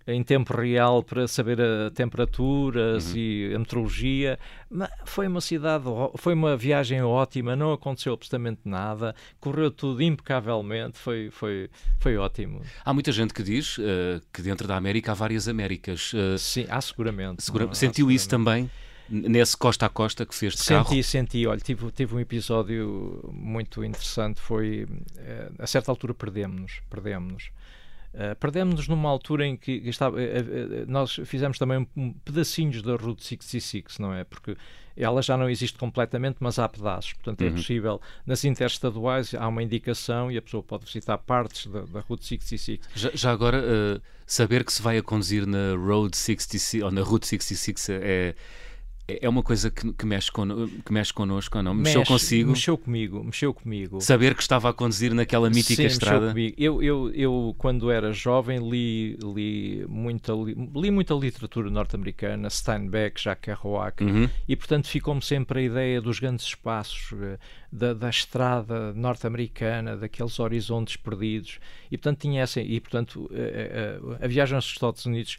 [0.06, 3.18] eh, em tempo real para saber a temperaturas uhum.
[3.18, 4.38] e a meteorologia.
[4.70, 5.86] Mas foi uma cidade,
[6.18, 12.62] foi uma viagem ótima, não aconteceu absolutamente nada, correu tudo impecavelmente, foi, foi, foi ótimo.
[12.84, 16.12] Há muita gente que diz uh, que dentro da América há várias Américas.
[16.14, 17.44] Uh, Sim, há seguramente.
[17.44, 17.66] Segura...
[17.66, 18.16] Não, Sentiu há seguramente.
[18.18, 18.70] isso também?
[19.10, 20.90] Nesse costa a costa que fez de senti, carro?
[20.90, 21.48] Senti, senti.
[21.48, 24.40] Olha, tive, tive um episódio muito interessante.
[24.40, 26.82] Foi, uh, a certa altura perdemos-nos.
[26.90, 27.52] Perdemos-nos.
[28.14, 32.96] Uh, perdemos-nos numa altura em que estava, uh, uh, nós fizemos também um, pedacinhos da
[32.96, 34.24] Route 66, não é?
[34.24, 34.58] Porque
[34.96, 37.14] ela já não existe completamente, mas há pedaços.
[37.14, 37.52] Portanto, é uhum.
[37.52, 42.00] é possível, nas interestaduais, há uma indicação e a pessoa pode visitar partes da, da
[42.00, 42.80] Route 66.
[42.96, 47.28] Já, já agora, saber que se vai a conduzir na Road 66 ou na Route
[47.28, 48.36] 66 é
[49.08, 51.74] É, é uma coisa que, que, mexe, con, que mexe connosco ou não?
[51.74, 52.50] Mexeu mexe, consigo?
[52.50, 54.02] Mexeu comigo, mexeu comigo.
[54.02, 56.34] Saber que estava a conduzir naquela mítica Sim, estrada?
[56.34, 56.56] Mexeu comigo.
[56.58, 63.22] Eu, eu, eu, quando era jovem, li, li, muita, li, li muita literatura norte-americana, Steinbeck,
[63.22, 64.30] Jacques Kerouac, uhum.
[64.48, 67.38] e portanto ficou-me sempre a ideia dos grandes espaços, eh,
[67.72, 74.00] da, da estrada norte-americana, daqueles horizontes perdidos, e portanto tinha essa, e portanto a, eh,
[74.10, 75.38] a, eh, a viagem aos Estados Unidos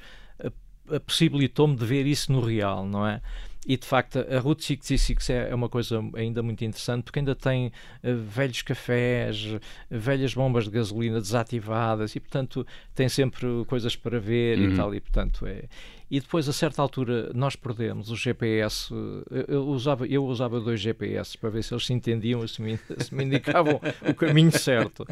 [1.07, 3.21] possibilitou-me de ver isso no real, não é?
[3.69, 7.35] E de facto, a Route 66 é, é uma coisa ainda muito interessante porque ainda
[7.35, 9.47] tem uh, velhos cafés,
[9.91, 14.73] velhas bombas de gasolina desativadas e, portanto, tem sempre coisas para ver uhum.
[14.73, 14.95] e tal.
[14.95, 15.65] E, portanto, é.
[16.11, 18.89] E depois, a certa altura, nós perdemos o GPS.
[19.31, 22.79] Eh, eu usava, eu usava dois GPS para ver se eles se entendiam, se me,
[22.97, 23.79] se me indicavam
[24.09, 25.07] o caminho certo.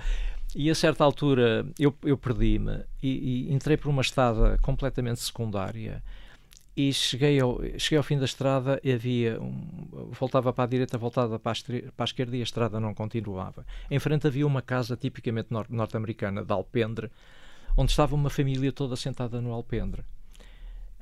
[0.55, 6.03] E a certa altura eu, eu perdi-me e, e, entrei por uma estrada completamente secundária
[6.77, 10.99] e cheguei ao, cheguei ao fim da estrada e havia um, voltava para a direita,
[10.99, 13.65] voltava para a, para a, esquerda e a estrada não continuava.
[13.91, 17.11] Em frente havia uma casa tipicamente nor norte-americana de alpendre,
[17.77, 20.05] onde estava uma família toda sentada no alpendre.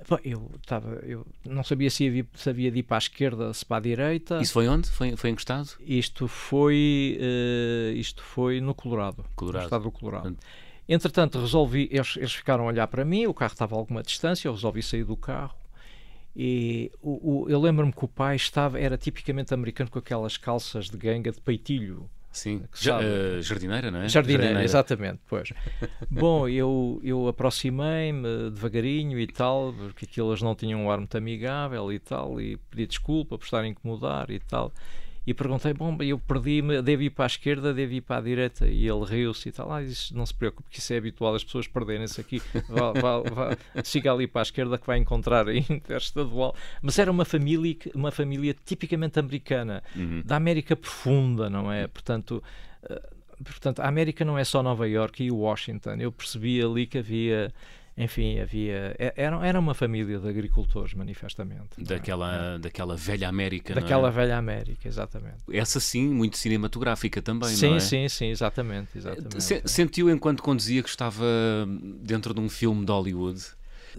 [0.09, 3.53] Bom, eu, estava, eu não sabia se havia, se havia de ir para a esquerda,
[3.53, 4.41] se para a direita.
[4.41, 4.89] Isso foi onde?
[4.91, 5.71] Foi, foi encostado?
[5.81, 9.63] Isto foi, uh, isto foi no Colorado, Colorado.
[9.63, 10.37] no estado do Colorado.
[10.89, 14.47] Entretanto, resolvi, eles, eles ficaram a olhar para mim, o carro estava a alguma distância,
[14.47, 15.64] eu resolvi sair do carro
[16.37, 20.87] e o, o, eu lembro-me que o pai estava, era tipicamente americano com aquelas calças
[20.91, 22.09] de ganga de peitilho.
[22.33, 24.09] Sim, uh, jardineira, não é?
[24.09, 24.65] Jardineira, jardineira.
[24.65, 25.53] exatamente, pois.
[26.11, 31.17] Bom, eu, eu aproximei-me devagarinho e tal, porque aquilo eles não tinham um ar muito
[31.17, 34.73] amigável e tal, e pedi desculpa por estar a incomodar e tal
[35.27, 38.67] e perguntei, bom, eu perdi-me, devo ir para a esquerda, devo ir para a direita,
[38.67, 41.43] e ele riu-se e tal, ah, isso, não se preocupe, que isso é habitual, as
[41.43, 45.55] pessoas perderem-se aqui, vá, vá, vá, siga ali para a esquerda que vai encontrar a
[45.57, 50.23] interestadual, mas era uma família, uma família tipicamente americana, uhum.
[50.25, 51.87] da América profunda, não é?
[51.87, 52.43] Portanto,
[52.83, 56.99] uh, portanto, a América não é só Nova York e Washington, eu percebi ali que
[56.99, 57.53] havia
[57.97, 58.97] enfim, havia.
[58.99, 61.81] É, era, era uma família de agricultores, manifestamente.
[61.81, 61.85] É?
[61.85, 62.59] Daquela, é?
[62.59, 63.75] daquela velha América.
[63.75, 64.11] Daquela é?
[64.11, 65.37] velha América, exatamente.
[65.53, 67.81] Essa sim, muito cinematográfica também, sim, não é?
[67.81, 68.99] Sim, sim, exatamente.
[68.99, 71.25] exatamente Se, sentiu enquanto conduzia que estava
[72.01, 73.41] dentro de um filme de Hollywood?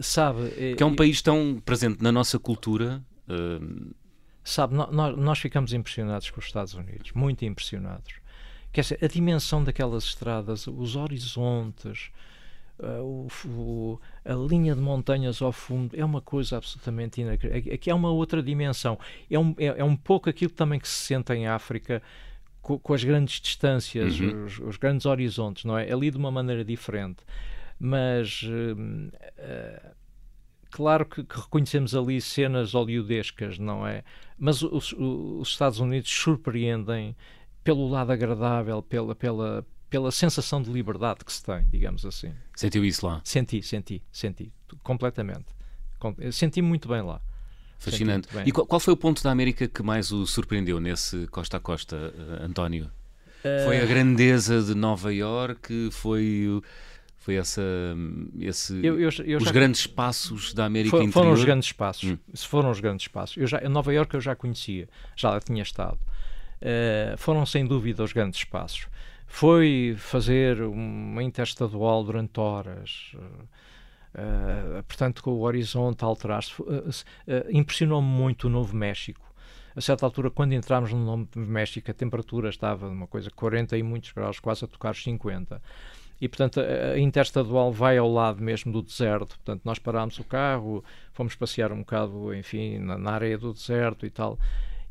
[0.01, 0.75] Sabe.
[0.75, 3.01] Que é um país tão presente na nossa cultura.
[3.29, 3.93] Uh...
[4.43, 8.13] Sabe, nós, nós ficamos impressionados com os Estados Unidos, muito impressionados.
[8.71, 12.11] Quer dizer, a dimensão daquelas estradas, os horizontes,
[12.77, 17.73] Uh, o, a linha de montanhas ao fundo é uma coisa absolutamente inacreditável.
[17.73, 18.99] Aqui é uma outra dimensão.
[19.29, 22.01] É um, é, é, um pouco aquilo também que se sente em África
[22.61, 24.45] com, com as grandes distâncias, uhum.
[24.45, 25.89] os, os, grandes horizontes, não é?
[25.91, 27.23] Ali de uma maneira diferente.
[27.79, 28.43] Mas.
[28.43, 29.95] Uh, uh,
[30.69, 34.03] claro que, que, reconhecemos ali cenas hollywoodescas, não é?
[34.37, 37.15] Mas os, os Estados Unidos surpreendem
[37.63, 42.33] pelo lado agradável, pela, pela, pela sensação de liberdade que se tem, digamos assim.
[42.53, 43.21] Sentiu isso lá?
[43.23, 44.51] Senti, senti, senti,
[44.83, 45.45] completamente.
[46.33, 47.21] Senti muito bem lá.
[47.79, 48.27] Fascinante.
[48.33, 48.43] Bem.
[48.45, 51.59] E qual, qual, foi o ponto da América que mais o surpreendeu nesse costa a
[51.61, 52.91] costa, uh, António?
[53.39, 53.63] Uh...
[53.63, 55.89] Foi a grandeza de Nova York?
[55.91, 56.61] Foi
[57.17, 57.61] foi essa
[58.39, 59.51] esse eu, eu, eu os já...
[59.51, 62.17] grandes espaços da América For, interior foram os grandes espaços hum.
[62.35, 65.63] foram os grandes espaços eu já em Nova York eu já conhecia já lá tinha
[65.63, 68.85] estado uh, foram sem dúvida os grandes espaços
[69.27, 73.15] foi fazer uma interestadual durante horas.
[74.15, 76.61] Uh, portanto, com o horizonte a alterar-se.
[76.61, 76.93] Uh, uh,
[77.49, 79.25] Impressionou-me muito o Novo México.
[79.75, 83.83] A certa altura, quando entramos no Novo México, a temperatura estava uma coisa 40 e
[83.83, 85.61] muitos graus, quase a tocar os 50.
[86.21, 89.35] E, portanto, a interestadual vai ao lado mesmo do deserto.
[89.35, 94.05] Portanto, nós parámos o carro, fomos passear um bocado, enfim, na, na areia do deserto
[94.05, 94.39] e tal.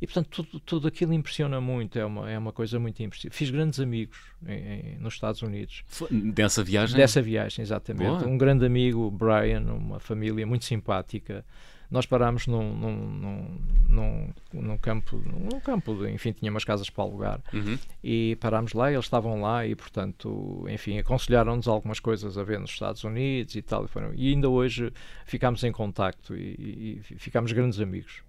[0.04, 3.34] E, portanto, tudo, tudo aquilo impressiona muito, é uma, é uma coisa muito impressionante.
[3.34, 5.82] Fiz grandes amigos em, em, nos Estados Unidos.
[6.10, 6.94] Dessa viagem?
[6.94, 8.06] Dessa viagem, exatamente.
[8.06, 8.28] Boa.
[8.28, 11.42] Um grande amigo, Brian, uma família muito simpática.
[11.90, 17.40] Nós parámos num, num, num, num, campo, num campo, enfim, tinha umas casas para alugar.
[17.50, 17.78] Uhum.
[18.02, 22.72] E parámos lá, eles estavam lá e, portanto, enfim, aconselharam-nos algumas coisas a ver nos
[22.72, 23.86] Estados Unidos e tal.
[23.86, 24.92] E, foram, e ainda hoje
[25.24, 28.22] ficámos em contacto e, e ficámos grandes amigos.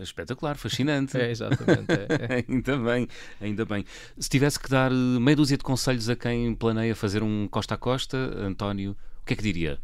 [0.00, 1.16] Espetacular, fascinante.
[1.16, 1.90] É, exatamente.
[1.90, 2.44] É, é.
[2.48, 3.08] ainda bem,
[3.40, 3.84] ainda bem.
[4.18, 7.74] Se tivesse que dar eh, meia dúzia de conselhos a quem planeia fazer um costa
[7.74, 9.78] a costa, António, o que é que diria?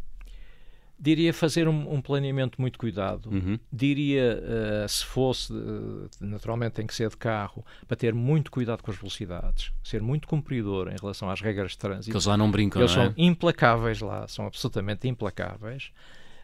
[1.01, 3.31] Diria fazer um, um planeamento muito cuidado.
[3.31, 3.57] Uhum.
[3.73, 4.43] Diria,
[4.85, 8.91] uh, se fosse, uh, naturalmente tem que ser de carro, para ter muito cuidado com
[8.91, 12.11] as velocidades, ser muito cumpridor em relação às regras de trânsito.
[12.11, 13.07] Que eles lá não brincam, Eles não é?
[13.07, 15.93] são implacáveis lá, são absolutamente implacáveis.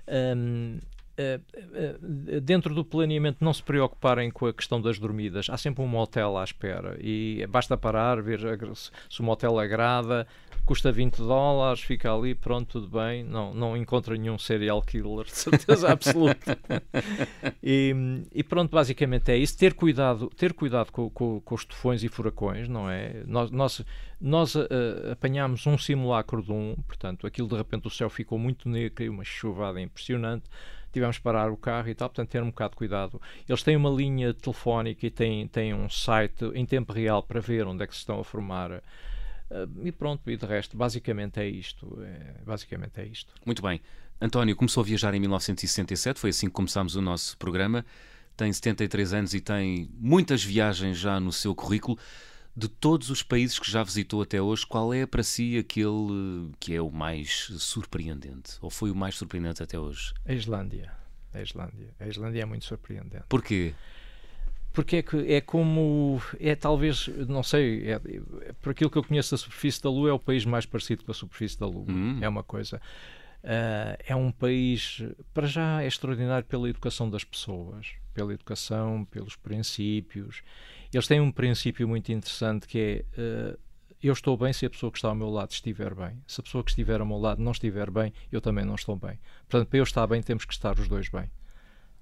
[0.06, 0.78] Um,
[2.42, 5.48] dentro do planeamento não se preocuparem com a questão das dormidas.
[5.48, 8.40] Há sempre um motel à espera e basta parar, ver
[8.74, 10.26] se o motel agrada,
[10.64, 13.22] custa 20 dólares, fica ali, pronto, tudo bem.
[13.22, 16.58] Não, não encontra nenhum serial killer, de certeza absoluta.
[17.62, 17.94] e,
[18.32, 19.56] e, pronto, basicamente é isso.
[19.56, 23.22] Ter cuidado, ter cuidado com, com, com os tufões e furacões, não é?
[23.26, 23.84] Nós, nós,
[24.20, 24.66] nós uh,
[25.12, 29.08] apanhámos um simulacro de um, portanto, aquilo de repente o céu ficou muito negro e
[29.08, 30.44] uma chuvada impressionante
[30.94, 33.20] tivemos que parar o carro e tal, portanto ter um bocado de cuidado.
[33.48, 37.66] Eles têm uma linha telefónica e têm, têm um site em tempo real para ver
[37.66, 38.70] onde é que se estão a formar.
[38.70, 42.00] Uh, e pronto, e de resto, basicamente é isto.
[42.02, 43.34] É, basicamente é isto.
[43.44, 43.80] Muito bem.
[44.20, 47.84] António começou a viajar em 1967, foi assim que começámos o nosso programa.
[48.36, 51.98] Tem 73 anos e tem muitas viagens já no seu currículo
[52.56, 56.74] de todos os países que já visitou até hoje, qual é para si aquele que
[56.74, 58.52] é o mais surpreendente?
[58.60, 60.14] Ou foi o mais surpreendente até hoje?
[60.24, 60.92] A Islândia.
[61.32, 61.94] A Islândia.
[61.98, 63.24] A Islândia é muito surpreendente.
[63.28, 63.74] Porquê?
[64.72, 66.20] Porque é, que, é como.
[66.40, 68.00] É talvez, não sei, é,
[68.60, 71.12] por aquilo que eu conheço da superfície da Lua, é o país mais parecido com
[71.12, 71.86] a superfície da Lua.
[71.88, 72.18] Hum.
[72.20, 72.80] É uma coisa.
[73.44, 79.36] Uh, é um país, para já, é extraordinário pela educação das pessoas, pela educação, pelos
[79.36, 80.42] princípios.
[80.96, 83.58] Eles têm um princípio muito interessante que é uh,
[84.02, 86.22] eu estou bem se a pessoa que está ao meu lado estiver bem.
[86.26, 88.96] Se a pessoa que estiver ao meu lado não estiver bem, eu também não estou
[88.96, 89.18] bem.
[89.48, 91.30] Portanto, para eu estar bem, temos que estar os dois bem.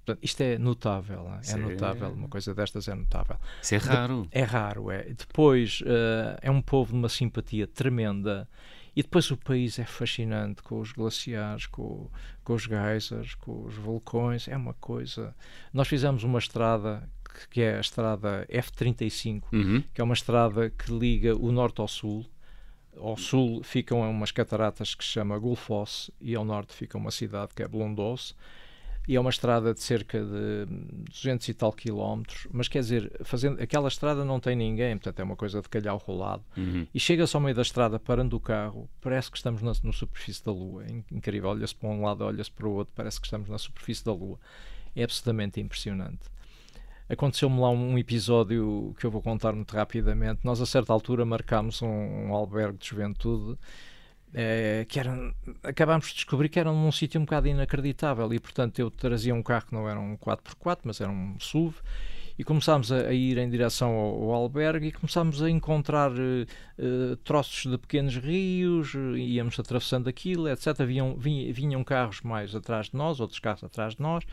[0.05, 1.61] Portanto, isto é notável, é Sim.
[1.61, 3.37] notável, uma coisa destas é notável.
[3.63, 4.27] Isso é raro.
[4.33, 5.05] É raro, é.
[5.05, 8.49] Depois, uh, é um povo de uma simpatia tremenda
[8.97, 12.11] e depois o país é fascinante com os glaciares, com,
[12.43, 15.37] com os geysers, com os vulcões, é uma coisa.
[15.73, 17.09] Nós fizemos uma estrada
[17.51, 19.83] que é a estrada F35, uhum.
[19.93, 22.25] que é uma estrada que liga o norte ao sul.
[22.97, 27.55] Ao sul ficam umas cataratas que se chama Gulfoss e ao norte fica uma cidade
[27.55, 28.35] que é Blondos
[29.07, 30.67] e é uma estrada de cerca de
[31.11, 35.25] 200 e tal quilómetros, mas quer dizer, fazendo, aquela estrada não tem ninguém, portanto é
[35.25, 36.45] uma coisa de calhau rolado.
[36.57, 36.87] Uhum.
[36.95, 40.45] E chega-se ao meio da estrada, parando o carro, parece que estamos na, na superfície
[40.45, 40.85] da Lua.
[40.85, 44.05] É incrível, olha-se para um lado, olha-se para o outro, parece que estamos na superfície
[44.05, 44.39] da Lua.
[44.95, 46.32] É absolutamente impressionante
[47.09, 50.41] aconteceu-me lá um episódio que eu vou contar muito rapidamente.
[50.45, 53.59] Nós, a certa altura, marcámos um, um albergue de juventude
[54.35, 58.79] é, que era, acabámos de descobrir que era num sítio um bocado inacreditável e, portanto,
[58.79, 61.77] eu trazia um carro que não era um 4x4, mas era um SUV
[62.39, 67.17] e começámos a, a ir em direção ao, ao, albergue e começámos a encontrar uh,
[67.23, 70.83] troços de pequenos rios, íamos atravessando aquilo, etc.
[70.87, 74.25] Vinham, vinham, vinham carros mais atrás de nós, outros carros atrás de nós,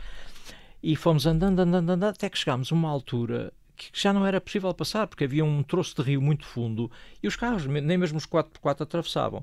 [0.82, 4.40] e fomos andando, andando, andando, até que chegámos a uma altura que já não era
[4.40, 6.90] possível passar, porque havia um troço de rio muito fundo
[7.22, 9.42] e os carros, nem mesmo os 4x4, atravessavam.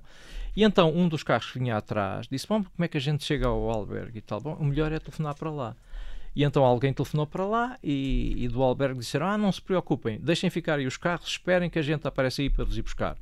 [0.56, 3.24] E então um dos carros que vinha atrás disse: Bom, como é que a gente
[3.24, 4.40] chega ao albergue e tal?
[4.40, 5.76] Bom, o melhor é telefonar para lá.
[6.36, 10.20] E então alguém telefonou para lá e, e do albergue disseram: Ah, não se preocupem,
[10.20, 13.18] deixem ficar aí os carros, esperem que a gente apareça aí para vos ir buscar.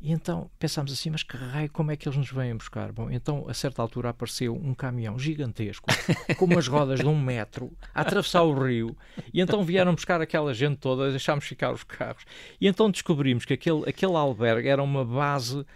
[0.00, 2.92] E então pensámos assim, mas que raio, como é que eles nos vêm buscar?
[2.92, 5.88] Bom, então a certa altura apareceu um caminhão gigantesco,
[6.36, 8.96] com umas rodas de um metro, a atravessar o rio,
[9.34, 12.24] e então vieram buscar aquela gente toda, deixámos ficar os carros.
[12.60, 15.66] E então descobrimos que aquele, aquele albergue era uma base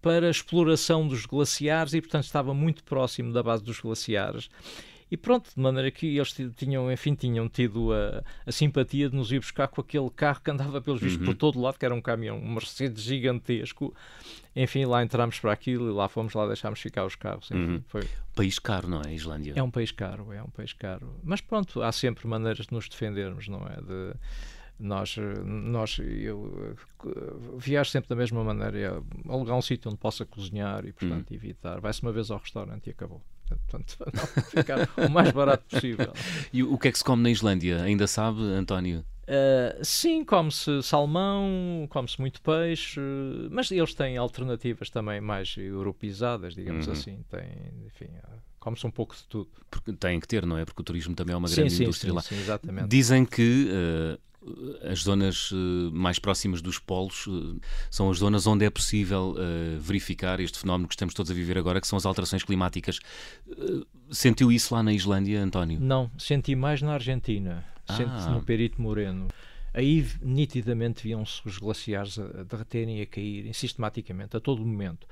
[0.00, 4.48] para a exploração dos glaciares e, portanto, estava muito próximo da base dos glaciares.
[5.12, 9.30] E pronto, de maneira que eles tinham, enfim, tinham tido a, a simpatia de nos
[9.30, 11.26] ir buscar com aquele carro que andava pelos vistos uhum.
[11.26, 13.94] por todo lado, que era um caminhão, um Mercedes gigantesco.
[14.56, 17.50] Enfim, lá entramos para aquilo e lá fomos, lá deixámos ficar os carros.
[17.50, 17.82] Enfim, uhum.
[17.88, 18.08] foi...
[18.34, 19.52] País caro, não é, a Islândia?
[19.54, 21.14] É um país caro, é um país caro.
[21.22, 23.82] Mas pronto, há sempre maneiras de nos defendermos, não é?
[23.82, 24.14] De
[24.80, 26.74] nós, nós eu
[27.58, 31.36] viajo sempre da mesma maneira, é alugar um sítio onde possa cozinhar e, portanto, uhum.
[31.36, 31.82] evitar.
[31.82, 33.22] Vai-se uma vez ao restaurante e acabou.
[33.66, 36.12] Portanto, não, ficar o mais barato possível.
[36.52, 37.82] E o que é que se come na Islândia?
[37.82, 39.04] Ainda sabe, António?
[39.22, 43.00] Uh, sim, come-se salmão, come-se muito peixe,
[43.50, 46.92] mas eles têm alternativas também mais europeizadas, digamos uhum.
[46.92, 47.24] assim.
[47.30, 47.46] Tem,
[47.86, 48.08] enfim,
[48.58, 49.48] come-se um pouco de tudo.
[49.70, 50.64] Porque tem que ter, não é?
[50.64, 52.22] Porque o turismo também é uma grande sim, indústria sim, lá.
[52.22, 52.88] Sim, exatamente.
[52.88, 54.18] Dizem que uh,
[54.82, 55.56] as zonas uh,
[55.92, 60.88] mais próximas dos polos uh, são as zonas onde é possível uh, verificar este fenómeno
[60.88, 62.98] que estamos todos a viver agora, que são as alterações climáticas.
[64.10, 65.80] sentiu isso lá na Islândia, António?
[65.80, 67.96] Não, senti mais na Argentina, ah.
[67.96, 69.28] senti no Perito Moreno.
[69.74, 75.06] Aí nitidamente viam-se os glaciares a derreterem e a caírem sistematicamente, a todo momento.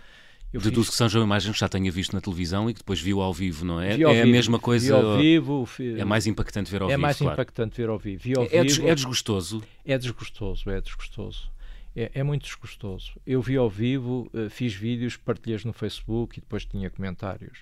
[0.53, 0.91] Eu Deduzo fiz...
[0.91, 3.65] que sejam imagens que já tenha visto na televisão e que depois viu ao vivo,
[3.65, 4.01] não é?
[4.01, 4.87] é a mesma coisa.
[4.87, 5.69] Vi ao vivo.
[5.99, 7.01] É mais impactante ver ao é vivo.
[7.01, 7.35] É mais claro.
[7.35, 8.23] impactante ver ao vivo.
[8.23, 8.89] Vi ao é, vivo.
[8.89, 9.63] é desgostoso?
[9.85, 11.51] É desgostoso, é desgostoso.
[11.95, 13.13] É, é, muito desgostoso.
[13.27, 17.59] Eu vi ao vivo, uh, fiz vídeos, partilhas no Facebook e depois tinha comentários.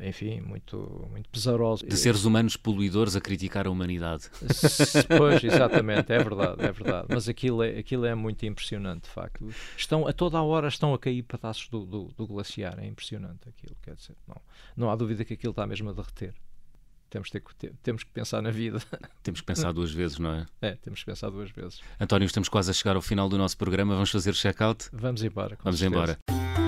[0.00, 1.88] Enfim, muito, muito pesarosos.
[1.88, 4.28] De seres humanos poluidores a criticar a humanidade.
[5.16, 7.06] Pois, exatamente, é verdade, é verdade.
[7.10, 9.48] Mas aquilo é, aquilo é muito impressionante, de facto.
[9.76, 13.48] Estão, a toda a hora estão a cair pedaços do, do, do glaciar, é impressionante
[13.48, 14.36] aquilo, quer dizer, não,
[14.76, 16.34] não há dúvida que aquilo está mesmo a derreter.
[17.10, 17.42] Temos, ter,
[17.82, 18.78] temos que pensar na vida.
[19.22, 20.46] Temos que pensar duas vezes, não é?
[20.60, 21.80] É, temos que pensar duas vezes.
[21.98, 23.94] António, estamos quase a chegar ao final do nosso programa.
[23.94, 24.88] Vamos fazer check-out?
[24.92, 25.56] Vamos embora.
[25.62, 26.18] Vamos certeza.
[26.26, 26.67] embora.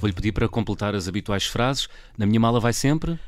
[0.00, 1.88] Vou-lhe pedir para completar as habituais frases.
[2.16, 3.18] Na minha mala vai sempre.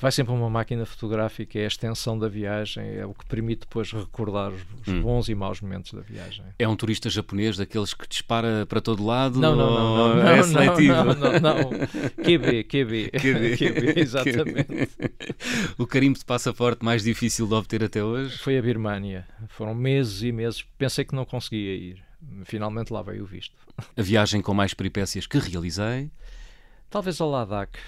[0.00, 3.90] Vai sempre uma máquina fotográfica, é a extensão da viagem, é o que permite depois
[3.90, 5.02] recordar os, hum.
[5.02, 6.44] bons e maus momentos da viagem.
[6.56, 9.40] É um turista japonês daqueles que dispara para todo lado?
[9.40, 10.14] Não, não, não.
[10.14, 10.94] não, é não seletivo?
[10.94, 11.70] Não, não, não.
[12.22, 13.10] QB, QB.
[13.10, 13.56] QB.
[13.58, 14.88] QB exatamente.
[15.76, 18.38] o carimbo de passaporte mais difícil de obter até hoje?
[18.38, 19.26] Foi a Birmânia.
[19.48, 20.64] Foram meses e meses.
[20.78, 22.07] Pensei que não conseguia ir.
[22.44, 23.54] Finalmente lá veio o visto.
[23.96, 26.10] A viagem com mais peripécias que realizei?
[26.90, 27.78] Talvez ao Ladakh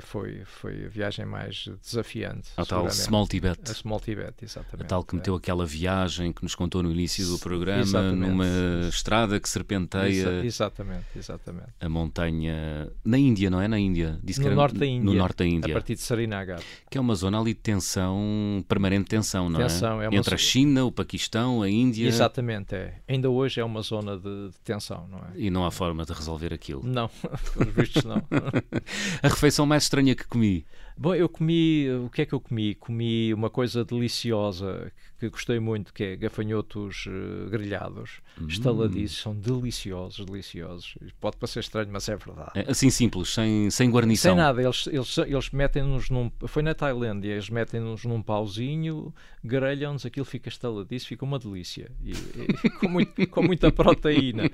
[0.00, 2.50] foi, foi a viagem mais desafiante.
[2.56, 3.58] A tal Small Tibet.
[3.70, 4.86] A Small Tibet, exatamente.
[4.86, 5.38] A tal que meteu é.
[5.38, 8.28] aquela viagem que nos contou no início do programa, exatamente.
[8.28, 10.08] numa estrada que serpenteia.
[10.08, 11.68] Exa exatamente, exatamente.
[11.80, 12.90] A montanha.
[13.04, 13.68] Na Índia, não é?
[13.68, 14.18] Na Índia.
[14.22, 14.56] Disse no, que era...
[14.56, 15.72] norte da Índia, no norte da Índia.
[15.72, 16.60] A partir de Sarinagar.
[16.90, 20.06] Que é uma zona ali de tensão, permanente tensão, não tensão, é?
[20.06, 22.06] é Entre a China, o Paquistão, a Índia.
[22.06, 22.94] Exatamente, é.
[23.08, 25.32] Ainda hoje é uma zona de, de tensão, não é?
[25.36, 26.82] E não há forma de resolver aquilo.
[26.84, 27.08] Não,
[27.54, 28.22] pelos vistos não.
[29.22, 30.66] a refeição mais estranha que comi?
[30.98, 31.88] Bom, eu comi.
[32.04, 32.74] O que é que eu comi?
[32.74, 38.20] Comi uma coisa deliciosa que, gostei muito, que é gafanhotos uh, grelhados.
[38.40, 38.48] Hum.
[38.48, 40.96] Estaladiços, são deliciosos, deliciosos.
[41.20, 42.50] Pode parecer estranho, mas é verdade.
[42.56, 44.32] É assim simples, sem, sem guarnição.
[44.32, 46.32] Sem nada, eles, eles, eles metem-nos num.
[46.48, 51.92] Foi na Tailândia, eles metem-nos num pauzinho, grelham-nos, aquilo fica estaladiço, fica uma delícia.
[52.02, 54.50] E, e com, muito, com muita proteína.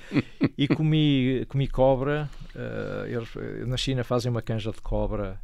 [0.59, 2.29] E comi, comi cobra.
[2.55, 5.41] Uh, eles, na China fazem uma canja de cobra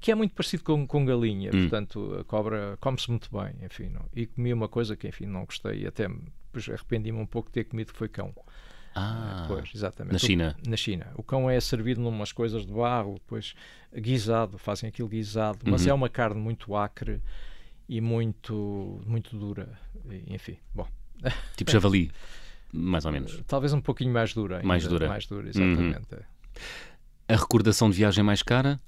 [0.00, 1.62] que é muito parecido com, com galinha, hum.
[1.62, 4.04] portanto a cobra come-se muito bem, enfim, não.
[4.14, 6.06] e comi uma coisa que enfim não gostei, até
[6.72, 8.34] arrependi-me um pouco de ter comido que foi cão.
[8.94, 10.12] Ah, pois, exatamente.
[10.12, 10.56] Na China.
[10.66, 11.06] O, na China.
[11.14, 13.54] O cão é servido numas coisas de barro, depois
[13.94, 15.90] guisado, fazem aquilo guisado, mas uhum.
[15.90, 17.22] é uma carne muito acre
[17.88, 19.78] e muito, muito dura.
[20.10, 20.86] E, enfim, bom.
[21.56, 22.10] Tipo javali,
[22.72, 23.40] mais ou menos.
[23.46, 24.56] Talvez um pouquinho mais dura.
[24.56, 25.08] Ainda, mais dura.
[25.08, 26.14] Mais dura, exatamente.
[26.14, 26.20] Uhum.
[27.28, 28.80] A recordação de viagem mais cara?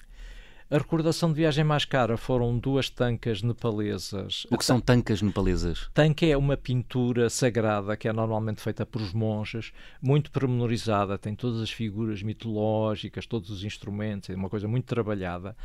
[0.73, 4.47] A recordação de viagem mais cara foram duas tancas nepalesas.
[4.49, 5.91] O que são tancas nepalesas?
[5.93, 11.35] Tanca é uma pintura sagrada que é normalmente feita por os monges, muito pormenorizada, tem
[11.35, 15.57] todas as figuras mitológicas, todos os instrumentos, é uma coisa muito trabalhada.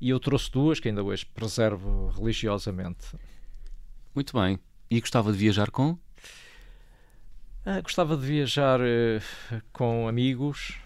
[0.00, 3.16] E eu trouxe duas que ainda hoje preservo religiosamente.
[4.12, 4.58] Muito bem.
[4.90, 5.96] E gostava de viajar com?
[7.64, 10.80] Ah, gostava de viajar uh, com amigos,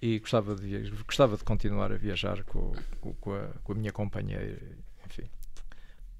[0.00, 2.72] e gostava de, gostava de continuar a viajar com,
[3.20, 4.58] com, a, com a minha companheira,
[5.06, 5.28] enfim,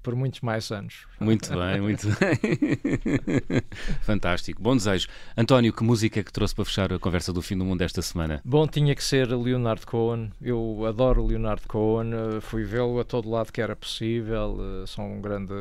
[0.01, 1.05] por muitos mais anos.
[1.19, 3.61] Muito bem, muito bem.
[4.01, 4.61] Fantástico.
[4.61, 5.07] Bom desejo.
[5.37, 8.01] António, que música é que trouxe para fechar a conversa do fim do mundo esta
[8.01, 8.41] semana?
[8.43, 10.31] Bom, tinha que ser Leonard Cohen.
[10.41, 12.11] Eu adoro Leonard Cohen.
[12.41, 14.57] Fui vê-lo a todo lado que era possível.
[14.87, 15.53] Sou um grande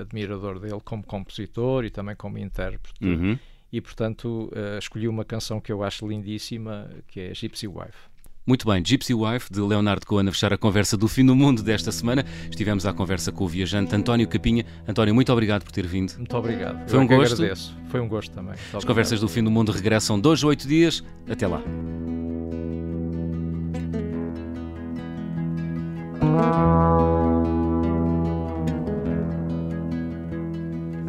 [0.00, 3.04] admirador dele como compositor e também como intérprete.
[3.04, 3.38] Uhum
[3.72, 8.10] e, portanto, uh, escolhi uma canção que eu acho lindíssima, que é Gypsy Wife.
[8.46, 11.62] Muito bem, Gypsy Wife, de Leonardo Cohen, a fechar a conversa do fim do mundo
[11.62, 12.24] desta semana.
[12.48, 14.64] Estivemos à conversa com o viajante António Capinha.
[14.88, 16.14] António, muito obrigado por ter vindo.
[16.16, 16.88] Muito obrigado.
[16.88, 17.34] Foi eu um gosto.
[17.34, 17.76] Agradeço.
[17.88, 18.50] Foi um gosto também.
[18.50, 18.86] Muito As obrigado.
[18.88, 21.04] conversas do fim do mundo regressam dois a oito dias.
[21.28, 21.62] Até lá.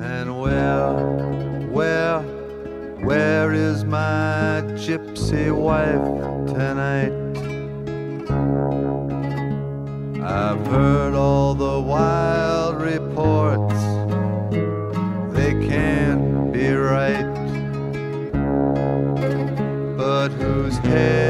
[0.04, 1.01] And is
[3.92, 6.08] my gypsy wife
[6.48, 7.12] tonight?
[10.24, 13.82] I've heard all the wild reports,
[15.36, 17.28] they can't be right.
[19.98, 21.21] But whose head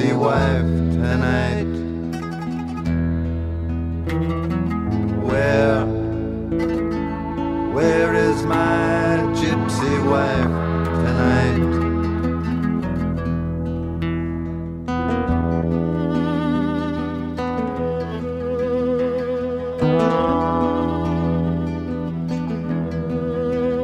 [0.00, 1.64] gypsy wife tonight.
[5.28, 5.84] Where,
[7.74, 10.54] where is my gypsy wife
[11.04, 11.60] tonight?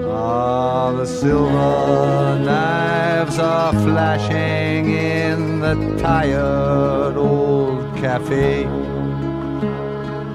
[0.08, 8.64] Ah, the silver knives are flashing in the tired old cafe.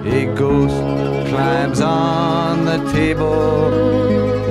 [0.04, 0.76] A ghost
[1.30, 3.72] climbs on the table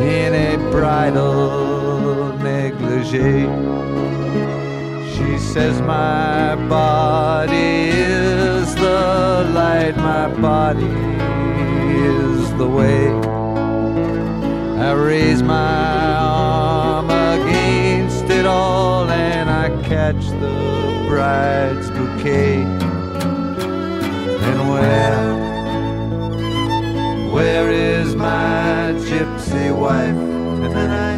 [0.00, 3.46] in a bridal negligee.
[5.12, 10.96] She says, My body is the light, my body
[12.14, 13.08] is the way.
[14.80, 15.79] I raise my
[21.20, 22.62] bride's bouquet.
[24.48, 25.34] And where,
[27.30, 30.16] where is my gypsy wife
[30.72, 31.08] tonight?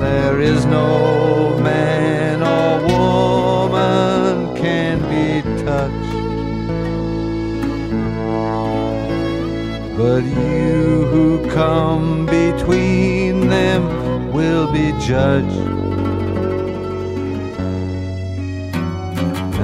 [0.00, 6.14] there is no man or woman can be touched.
[9.98, 15.68] But you who come between them will be judged.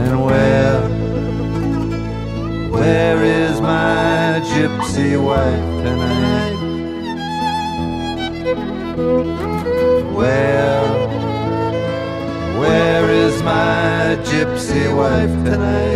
[0.04, 0.82] And where,
[2.70, 6.35] where is my gypsy wife?
[10.16, 10.88] Where,
[12.58, 15.95] where is my gypsy wife tonight?